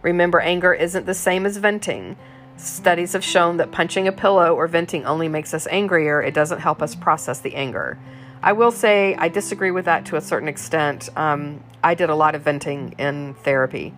Remember, 0.01 0.39
anger 0.39 0.73
isn't 0.73 1.05
the 1.05 1.13
same 1.13 1.45
as 1.45 1.57
venting. 1.57 2.15
Studies 2.55 3.13
have 3.13 3.23
shown 3.23 3.57
that 3.57 3.71
punching 3.71 4.07
a 4.07 4.11
pillow 4.11 4.55
or 4.55 4.67
venting 4.67 5.05
only 5.05 5.27
makes 5.27 5.53
us 5.53 5.67
angrier, 5.67 6.21
it 6.21 6.33
doesn't 6.33 6.59
help 6.59 6.81
us 6.81 6.95
process 6.95 7.39
the 7.39 7.55
anger. 7.55 7.99
I 8.41 8.53
will 8.53 8.71
say 8.71 9.15
I 9.15 9.29
disagree 9.29 9.71
with 9.71 9.85
that 9.85 10.05
to 10.07 10.15
a 10.15 10.21
certain 10.21 10.47
extent. 10.47 11.09
Um, 11.15 11.63
I 11.83 11.95
did 11.95 12.09
a 12.09 12.15
lot 12.15 12.35
of 12.35 12.43
venting 12.43 12.95
in 12.97 13.33
therapy, 13.43 13.93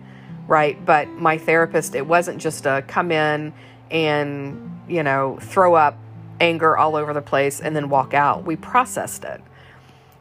right? 0.46 0.82
But 0.84 1.08
my 1.08 1.38
therapist, 1.38 1.94
it 1.94 2.06
wasn't 2.06 2.38
just 2.38 2.66
a 2.66 2.82
come 2.86 3.12
in 3.12 3.52
and, 3.90 4.80
you 4.88 5.02
know, 5.02 5.38
throw 5.40 5.74
up 5.74 5.98
anger 6.40 6.76
all 6.76 6.96
over 6.96 7.12
the 7.12 7.22
place 7.22 7.60
and 7.60 7.76
then 7.76 7.90
walk 7.90 8.14
out. 8.14 8.44
We 8.44 8.56
processed 8.56 9.24
it 9.24 9.42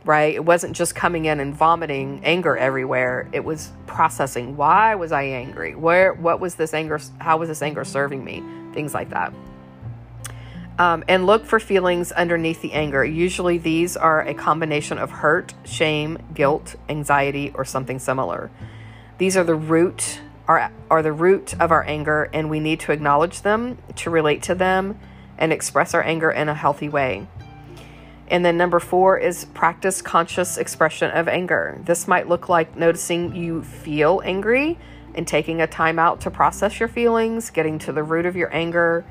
right? 0.06 0.34
It 0.34 0.46
wasn't 0.46 0.76
just 0.76 0.96
coming 0.96 1.26
in 1.26 1.40
and 1.40 1.54
vomiting 1.54 2.22
anger 2.24 2.56
everywhere. 2.58 3.28
It 3.32 3.44
was 3.44 3.72
processing 3.88 4.56
why 4.56 4.96
was 4.96 5.12
I 5.12 5.24
angry? 5.24 5.76
Where 5.76 6.14
what 6.14 6.40
was 6.40 6.56
this 6.56 6.74
anger 6.74 7.00
how 7.20 7.38
was 7.38 7.50
this 7.50 7.62
anger 7.62 7.84
serving 7.84 8.24
me? 8.24 8.44
Things 8.74 8.94
like 8.94 9.10
that. 9.10 9.34
Um, 10.78 11.04
and 11.10 11.26
look 11.26 11.46
for 11.46 11.60
feelings 11.60 12.14
underneath 12.14 12.62
the 12.62 12.72
anger. 12.72 13.04
Usually, 13.04 13.58
these 13.58 13.98
are 13.98 14.26
a 14.26 14.34
combination 14.34 14.98
of 14.98 15.12
hurt, 15.12 15.54
shame, 15.66 16.18
guilt, 16.34 16.78
anxiety, 16.88 17.52
or 17.54 17.66
something 17.66 18.00
similar. 18.00 18.50
These 19.18 19.36
are 19.36 19.44
the 19.44 19.56
root 19.56 20.22
are, 20.50 20.72
are 20.90 21.04
the 21.04 21.12
root 21.12 21.54
of 21.62 21.72
our 21.72 21.84
anger, 21.84 22.28
and 22.34 22.50
we 22.50 22.60
need 22.60 22.80
to 22.80 22.92
acknowledge 22.92 23.44
them, 23.44 23.78
to 23.96 24.10
relate 24.10 24.42
to 24.44 24.56
them, 24.56 25.00
and 25.38 25.54
express 25.54 25.94
our 25.94 26.02
anger 26.02 26.32
in 26.32 26.50
a 26.50 26.56
healthy 26.56 26.90
way. 26.90 27.28
And 28.30 28.46
then 28.46 28.58
number 28.58 28.80
four 28.80 29.18
is 29.18 29.46
practice 29.46 30.02
conscious 30.02 30.58
expression 30.58 31.10
of 31.12 31.28
anger. 31.28 31.80
This 31.84 32.08
might 32.08 32.30
look 32.30 32.48
like 32.48 32.76
noticing 32.76 33.36
you 33.36 33.64
feel 33.64 34.22
angry 34.24 34.78
and 35.16 35.28
taking 35.28 35.62
a 35.62 35.68
time 35.68 35.98
out 35.98 36.22
to 36.22 36.32
process 36.32 36.80
your 36.80 36.90
feelings, 36.90 37.50
getting 37.50 37.80
to 37.80 37.92
the 37.92 38.04
root 38.04 38.28
of 38.28 38.36
your 38.36 38.54
anger, 38.54 39.04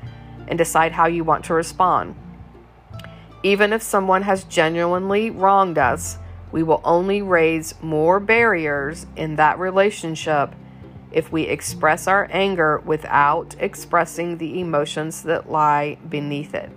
and 0.47 0.57
decide 0.57 0.93
how 0.93 1.07
you 1.07 1.23
want 1.23 1.45
to 1.45 1.53
respond. 1.53 2.15
Even 3.43 3.73
if 3.73 3.81
someone 3.81 4.23
has 4.23 4.45
genuinely 4.45 5.29
wronged 5.29 5.77
us, 5.77 6.17
we 6.51 6.63
will 6.63 6.81
only 6.83 7.21
raise 7.21 7.73
more 7.81 8.19
barriers 8.19 9.05
in 9.15 9.35
that 9.35 9.59
relationship 9.59 10.55
if 11.11 11.31
we 11.31 11.43
express 11.43 12.07
our 12.07 12.27
anger 12.31 12.79
without 12.79 13.55
expressing 13.59 14.37
the 14.37 14.59
emotions 14.59 15.23
that 15.23 15.51
lie 15.51 15.97
beneath 16.07 16.53
it. 16.53 16.71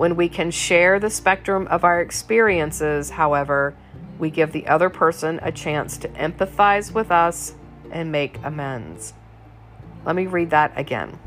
When 0.00 0.16
we 0.16 0.30
can 0.30 0.50
share 0.50 0.98
the 0.98 1.10
spectrum 1.10 1.66
of 1.66 1.84
our 1.84 2.00
experiences, 2.00 3.10
however, 3.10 3.74
we 4.18 4.30
give 4.30 4.50
the 4.50 4.66
other 4.66 4.88
person 4.88 5.38
a 5.42 5.52
chance 5.52 5.98
to 5.98 6.08
empathize 6.08 6.90
with 6.90 7.10
us 7.10 7.54
and 7.90 8.10
make 8.10 8.38
amends. 8.42 9.12
Let 10.06 10.16
me 10.16 10.24
read 10.24 10.48
that 10.52 10.72
again. 10.74 11.18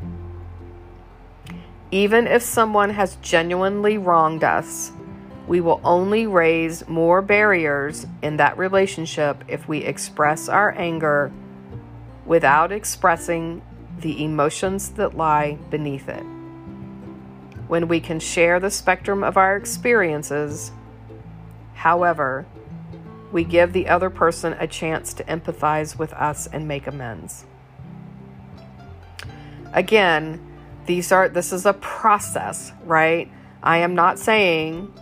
Even 1.91 2.25
if 2.25 2.41
someone 2.41 2.89
has 2.89 3.17
genuinely 3.17 3.99
wronged 3.99 4.43
us, 4.43 4.91
we 5.47 5.61
will 5.61 5.79
only 5.83 6.25
raise 6.25 6.87
more 6.87 7.21
barriers 7.21 8.07
in 8.23 8.37
that 8.37 8.57
relationship 8.57 9.43
if 9.47 9.67
we 9.67 9.83
express 9.83 10.49
our 10.49 10.71
anger 10.71 11.31
without 12.25 12.71
expressing 12.71 13.61
the 13.99 14.23
emotions 14.23 14.89
that 14.93 15.15
lie 15.15 15.59
beneath 15.69 16.09
it 16.09 16.25
when 17.73 17.87
we 17.87 17.99
can 17.99 18.19
share 18.19 18.59
the 18.59 18.69
spectrum 18.69 19.23
of 19.23 19.35
our 19.35 19.57
experiences. 19.57 20.71
However, 21.73 22.45
we 23.31 23.43
give 23.43 23.73
the 23.73 23.87
other 23.87 24.11
person 24.11 24.53
a 24.59 24.67
chance 24.67 25.11
to 25.15 25.23
empathize 25.23 25.97
with 25.97 26.13
us 26.13 26.45
and 26.45 26.67
make 26.67 26.85
amends. 26.85 27.45
Again, 29.73 30.39
these 30.85 31.11
are 31.11 31.27
this 31.27 31.51
is 31.51 31.65
a 31.65 31.73
process, 31.73 32.71
right? 32.85 33.31
I 33.63 33.79
am 33.79 33.95
not 33.95 34.19
saying 34.19 34.93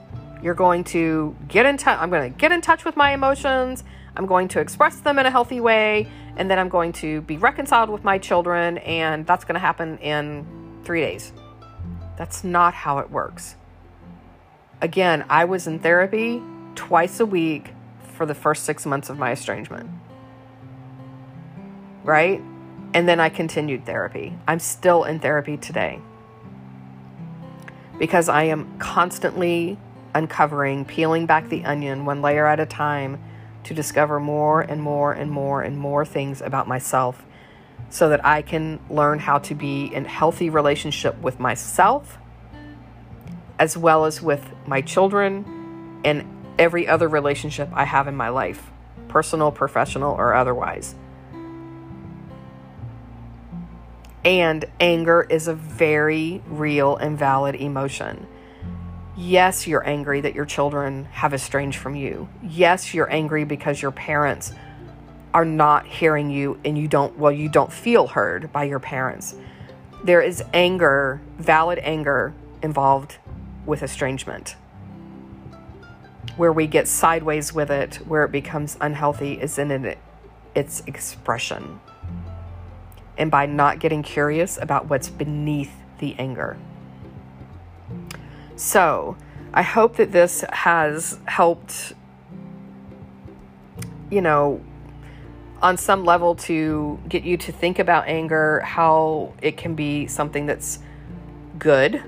you're 0.41 0.53
going 0.53 0.85
to 0.95 1.35
get 1.49 1.65
in 1.65 1.75
touch 1.75 1.99
I'm 1.99 2.09
going 2.09 2.31
to 2.31 2.39
get 2.39 2.53
in 2.53 2.61
touch 2.61 2.85
with 2.85 2.95
my 2.95 3.11
emotions. 3.11 3.83
I'm 4.15 4.27
going 4.27 4.47
to 4.47 4.61
express 4.61 5.01
them 5.01 5.19
in 5.19 5.25
a 5.25 5.29
healthy 5.29 5.59
way 5.59 6.07
and 6.37 6.49
then 6.49 6.57
I'm 6.57 6.69
going 6.69 6.93
to 7.03 7.19
be 7.19 7.35
reconciled 7.35 7.89
with 7.89 8.05
my 8.05 8.17
children 8.17 8.77
and 8.77 9.27
that's 9.27 9.43
going 9.43 9.55
to 9.55 9.59
happen 9.59 9.97
in 9.97 10.45
3 10.85 11.01
days. 11.01 11.33
That's 12.21 12.43
not 12.43 12.75
how 12.75 12.99
it 12.99 13.09
works. 13.09 13.55
Again, 14.79 15.25
I 15.27 15.43
was 15.45 15.65
in 15.65 15.79
therapy 15.79 16.39
twice 16.75 17.19
a 17.19 17.25
week 17.25 17.73
for 18.13 18.27
the 18.27 18.35
first 18.35 18.63
six 18.63 18.85
months 18.85 19.09
of 19.09 19.17
my 19.17 19.31
estrangement. 19.31 19.89
Right? 22.03 22.39
And 22.93 23.09
then 23.09 23.19
I 23.19 23.29
continued 23.29 23.87
therapy. 23.87 24.37
I'm 24.47 24.59
still 24.59 25.03
in 25.03 25.19
therapy 25.19 25.57
today 25.57 25.99
because 27.97 28.29
I 28.29 28.43
am 28.43 28.77
constantly 28.77 29.79
uncovering, 30.13 30.85
peeling 30.85 31.25
back 31.25 31.49
the 31.49 31.65
onion 31.65 32.05
one 32.05 32.21
layer 32.21 32.45
at 32.45 32.59
a 32.59 32.67
time 32.67 33.19
to 33.63 33.73
discover 33.73 34.19
more 34.19 34.61
and 34.61 34.79
more 34.79 35.11
and 35.11 35.31
more 35.31 35.63
and 35.63 35.75
more 35.75 36.05
things 36.05 36.39
about 36.39 36.67
myself 36.67 37.25
so 37.91 38.09
that 38.09 38.25
I 38.25 38.41
can 38.41 38.79
learn 38.89 39.19
how 39.19 39.37
to 39.39 39.53
be 39.53 39.85
in 39.85 40.05
healthy 40.05 40.49
relationship 40.49 41.21
with 41.21 41.39
myself 41.39 42.17
as 43.59 43.77
well 43.77 44.05
as 44.05 44.19
with 44.19 44.43
my 44.65 44.81
children 44.81 46.01
and 46.03 46.25
every 46.57 46.87
other 46.87 47.07
relationship 47.07 47.69
I 47.73 47.83
have 47.83 48.07
in 48.07 48.15
my 48.15 48.29
life, 48.29 48.71
personal, 49.07 49.51
professional, 49.51 50.15
or 50.15 50.33
otherwise. 50.33 50.95
And 54.25 54.65
anger 54.79 55.27
is 55.29 55.47
a 55.47 55.53
very 55.53 56.41
real 56.47 56.95
and 56.95 57.19
valid 57.19 57.53
emotion. 57.53 58.25
Yes, 59.15 59.67
you're 59.67 59.87
angry 59.87 60.21
that 60.21 60.33
your 60.33 60.45
children 60.45 61.05
have 61.11 61.31
estranged 61.31 61.77
from 61.77 61.95
you. 61.95 62.29
Yes, 62.41 62.95
you're 62.95 63.11
angry 63.11 63.43
because 63.43 63.79
your 63.79 63.91
parents 63.91 64.53
are 65.33 65.45
not 65.45 65.85
hearing 65.85 66.29
you 66.29 66.59
and 66.65 66.77
you 66.77 66.87
don't, 66.87 67.17
well, 67.17 67.31
you 67.31 67.49
don't 67.49 67.71
feel 67.71 68.07
heard 68.07 68.51
by 68.51 68.65
your 68.65 68.79
parents. 68.79 69.35
There 70.03 70.21
is 70.21 70.43
anger, 70.53 71.21
valid 71.37 71.79
anger 71.79 72.33
involved 72.61 73.17
with 73.65 73.83
estrangement. 73.83 74.55
Where 76.37 76.51
we 76.51 76.67
get 76.67 76.87
sideways 76.87 77.53
with 77.53 77.69
it, 77.69 77.95
where 78.07 78.23
it 78.23 78.31
becomes 78.31 78.77
unhealthy, 78.81 79.33
is 79.33 79.57
in 79.57 79.71
it, 79.71 79.97
its 80.55 80.81
expression. 80.87 81.79
And 83.17 83.29
by 83.29 83.45
not 83.45 83.79
getting 83.79 84.01
curious 84.03 84.57
about 84.57 84.89
what's 84.89 85.09
beneath 85.09 85.73
the 85.99 86.15
anger. 86.17 86.57
So, 88.55 89.17
I 89.53 89.63
hope 89.63 89.97
that 89.97 90.11
this 90.11 90.43
has 90.51 91.19
helped, 91.25 91.93
you 94.09 94.21
know, 94.21 94.61
on 95.61 95.77
some 95.77 96.03
level 96.03 96.35
to 96.35 96.99
get 97.07 97.23
you 97.23 97.37
to 97.37 97.51
think 97.51 97.79
about 97.79 98.07
anger, 98.07 98.61
how 98.61 99.33
it 99.41 99.57
can 99.57 99.75
be 99.75 100.07
something 100.07 100.45
that's 100.45 100.79
good 101.59 102.03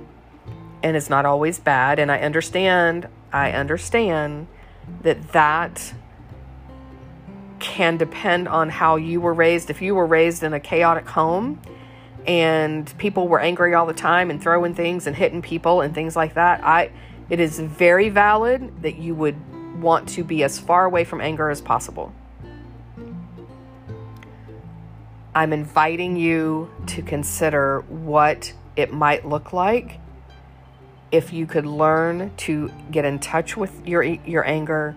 and 0.81 0.97
is 0.97 1.09
not 1.09 1.25
always 1.25 1.59
bad. 1.59 1.99
And 1.99 2.11
I 2.11 2.19
understand, 2.19 3.07
I 3.31 3.51
understand 3.51 4.47
that 5.03 5.31
that 5.31 5.93
can 7.59 7.97
depend 7.97 8.47
on 8.47 8.69
how 8.69 8.97
you 8.97 9.21
were 9.21 9.33
raised. 9.33 9.69
If 9.69 9.81
you 9.81 9.95
were 9.95 10.05
raised 10.05 10.43
in 10.43 10.53
a 10.53 10.59
chaotic 10.59 11.07
home, 11.07 11.61
and 12.25 12.93
people 12.97 13.27
were 13.27 13.39
angry 13.39 13.73
all 13.73 13.85
the 13.85 13.93
time 13.93 14.29
and 14.29 14.41
throwing 14.41 14.73
things 14.73 15.07
and 15.07 15.15
hitting 15.15 15.41
people 15.41 15.81
and 15.81 15.93
things 15.93 16.15
like 16.15 16.35
that, 16.35 16.63
I 16.63 16.91
it 17.29 17.39
is 17.39 17.59
very 17.59 18.09
valid 18.09 18.81
that 18.81 18.95
you 18.95 19.15
would 19.15 19.35
want 19.81 20.09
to 20.09 20.23
be 20.23 20.43
as 20.43 20.59
far 20.59 20.85
away 20.85 21.03
from 21.03 21.21
anger 21.21 21.49
as 21.49 21.61
possible. 21.61 22.13
I'm 25.35 25.51
inviting 25.51 26.15
you 26.15 26.71
to 26.87 27.01
consider 27.01 27.81
what 27.87 28.53
it 28.75 28.93
might 28.93 29.25
look 29.25 29.53
like 29.53 29.99
if 31.11 31.33
you 31.33 31.45
could 31.45 31.65
learn 31.65 32.31
to 32.37 32.71
get 32.91 33.05
in 33.05 33.19
touch 33.19 33.57
with 33.57 33.87
your 33.87 34.03
your 34.03 34.45
anger 34.45 34.95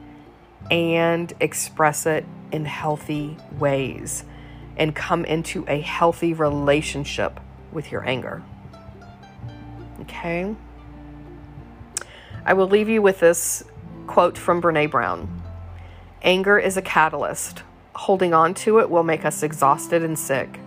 and 0.71 1.33
express 1.41 2.07
it 2.07 2.25
in 2.53 2.65
healthy 2.65 3.37
ways 3.59 4.25
and 4.77 4.95
come 4.95 5.25
into 5.25 5.65
a 5.69 5.81
healthy 5.81 6.35
relationship 6.35 7.41
with 7.73 7.91
your 7.91 8.07
anger. 8.07 8.43
Okay? 10.03 10.55
I 12.45 12.53
will 12.53 12.69
leave 12.69 12.89
you 12.89 13.01
with 13.01 13.21
this 13.21 13.65
quote 14.07 14.37
from 14.37 14.61
Brene 14.61 14.91
Brown 14.91 15.43
Anger 16.23 16.59
is 16.59 16.77
a 16.77 16.83
catalyst. 16.83 17.63
Holding 17.97 18.35
on 18.35 18.53
to 18.55 18.79
it 18.79 18.91
will 18.91 19.03
make 19.03 19.25
us 19.25 19.43
exhausted 19.43 20.03
and 20.03 20.19
sick. 20.19 20.61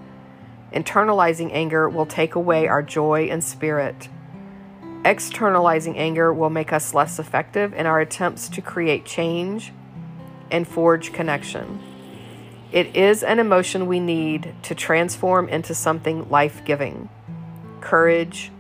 Internalizing 0.74 1.52
anger 1.54 1.88
will 1.88 2.08
take 2.08 2.34
away 2.34 2.68
our 2.68 2.82
joy 2.82 3.28
and 3.30 3.44
spirit. 3.44 4.10
Externalizing 5.06 5.96
anger 5.96 6.34
will 6.34 6.50
make 6.50 6.74
us 6.74 6.96
less 6.96 7.20
effective 7.20 7.72
in 7.74 7.86
our 7.86 8.00
attempts 8.00 8.50
to 8.50 8.62
create 8.62 9.06
change 9.06 9.72
and 10.52 10.68
forge 10.68 11.14
connection. 11.14 11.80
It 12.72 12.96
is 12.96 13.22
an 13.22 13.40
emotion 13.40 13.86
we 13.86 14.00
need 14.00 14.56
to 14.64 14.74
transform 14.74 15.50
into 15.50 15.76
something 15.76 16.30
life 16.30 16.66
giving 16.66 17.10
courage, 17.80 18.52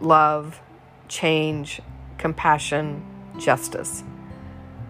love, 0.00 0.60
change, 1.08 1.80
compassion, 2.18 3.02
justice. 3.38 4.02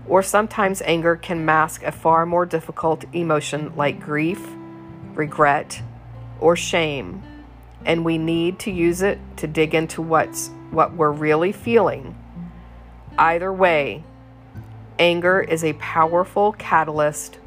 Or 0.09 0.23
sometimes 0.23 0.83
anger 0.83 1.17
can 1.17 1.45
mask 1.45 1.83
a 1.83 1.93
far 1.93 2.27
more 2.27 2.47
difficult 2.47 3.05
emotion 3.13 3.75
like 3.77 4.01
grief, 4.01 4.47
regret, 5.15 5.83
or 6.41 6.57
shame, 6.57 7.23
and 7.85 8.05
we 8.05 8.19
need 8.19 8.59
to 8.61 8.71
use 8.71 9.03
it 9.03 9.19
to 9.39 9.47
dig 9.47 9.75
into 9.75 10.03
what's 10.03 10.51
what 10.71 10.95
we're 10.95 11.13
really 11.13 11.53
feeling. 11.53 12.15
Either 13.19 13.53
way, 13.53 14.05
anger 14.99 15.41
is 15.41 15.65
a 15.65 15.73
powerful 15.75 16.53
catalyst 16.53 17.39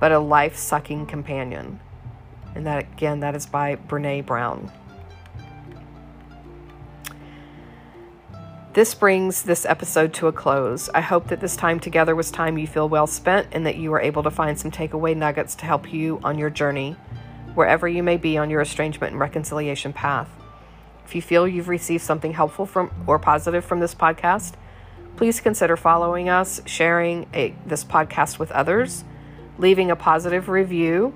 but 0.00 0.12
a 0.12 0.18
life 0.18 0.56
sucking 0.56 1.06
companion. 1.06 1.78
And 2.54 2.66
that, 2.66 2.80
again, 2.92 3.20
that 3.20 3.36
is 3.36 3.46
by 3.46 3.76
Brene 3.76 4.26
Brown. 4.26 4.72
This 8.72 8.94
brings 8.94 9.42
this 9.42 9.66
episode 9.66 10.14
to 10.14 10.28
a 10.28 10.32
close. 10.32 10.88
I 10.90 11.00
hope 11.00 11.26
that 11.26 11.40
this 11.40 11.56
time 11.56 11.80
together 11.80 12.14
was 12.14 12.30
time 12.30 12.56
you 12.56 12.68
feel 12.68 12.88
well 12.88 13.08
spent 13.08 13.48
and 13.50 13.66
that 13.66 13.74
you 13.74 13.90
were 13.90 14.00
able 14.00 14.22
to 14.22 14.30
find 14.30 14.56
some 14.56 14.70
takeaway 14.70 15.16
nuggets 15.16 15.56
to 15.56 15.64
help 15.64 15.92
you 15.92 16.20
on 16.22 16.38
your 16.38 16.50
journey, 16.50 16.92
wherever 17.54 17.88
you 17.88 18.04
may 18.04 18.16
be 18.16 18.38
on 18.38 18.48
your 18.48 18.60
estrangement 18.60 19.10
and 19.10 19.20
reconciliation 19.20 19.92
path. 19.92 20.28
If 21.04 21.16
you 21.16 21.20
feel 21.20 21.48
you've 21.48 21.66
received 21.66 22.04
something 22.04 22.32
helpful 22.32 22.64
from 22.64 22.92
or 23.08 23.18
positive 23.18 23.64
from 23.64 23.80
this 23.80 23.92
podcast, 23.92 24.52
please 25.16 25.40
consider 25.40 25.76
following 25.76 26.28
us, 26.28 26.60
sharing 26.64 27.26
a, 27.34 27.56
this 27.66 27.82
podcast 27.82 28.38
with 28.38 28.52
others, 28.52 29.02
leaving 29.58 29.90
a 29.90 29.96
positive 29.96 30.48
review, 30.48 31.12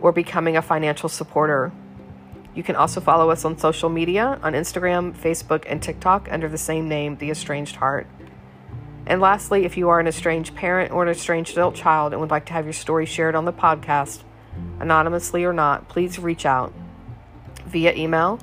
or 0.00 0.10
becoming 0.10 0.56
a 0.56 0.62
financial 0.62 1.08
supporter. 1.08 1.70
You 2.60 2.64
can 2.64 2.76
also 2.76 3.00
follow 3.00 3.30
us 3.30 3.46
on 3.46 3.56
social 3.56 3.88
media 3.88 4.38
on 4.42 4.52
Instagram, 4.52 5.16
Facebook, 5.16 5.64
and 5.66 5.82
TikTok 5.82 6.28
under 6.30 6.46
the 6.46 6.58
same 6.58 6.90
name, 6.90 7.16
The 7.16 7.30
Estranged 7.30 7.76
Heart. 7.76 8.06
And 9.06 9.18
lastly, 9.18 9.64
if 9.64 9.78
you 9.78 9.88
are 9.88 9.98
an 9.98 10.06
estranged 10.06 10.54
parent 10.54 10.92
or 10.92 11.02
an 11.02 11.08
estranged 11.08 11.52
adult 11.52 11.74
child 11.74 12.12
and 12.12 12.20
would 12.20 12.30
like 12.30 12.44
to 12.44 12.52
have 12.52 12.66
your 12.66 12.74
story 12.74 13.06
shared 13.06 13.34
on 13.34 13.46
the 13.46 13.52
podcast, 13.54 14.24
anonymously 14.78 15.42
or 15.42 15.54
not, 15.54 15.88
please 15.88 16.18
reach 16.18 16.44
out 16.44 16.74
via 17.64 17.94
email 17.94 18.38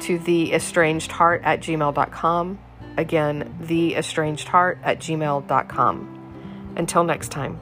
to 0.00 0.18
theestrangedheart 0.18 1.42
at 1.44 1.60
gmail.com. 1.60 2.58
Again, 2.96 3.56
theestrangedheart 3.62 4.78
at 4.82 4.98
gmail.com. 4.98 6.74
Until 6.76 7.04
next 7.04 7.28
time. 7.28 7.60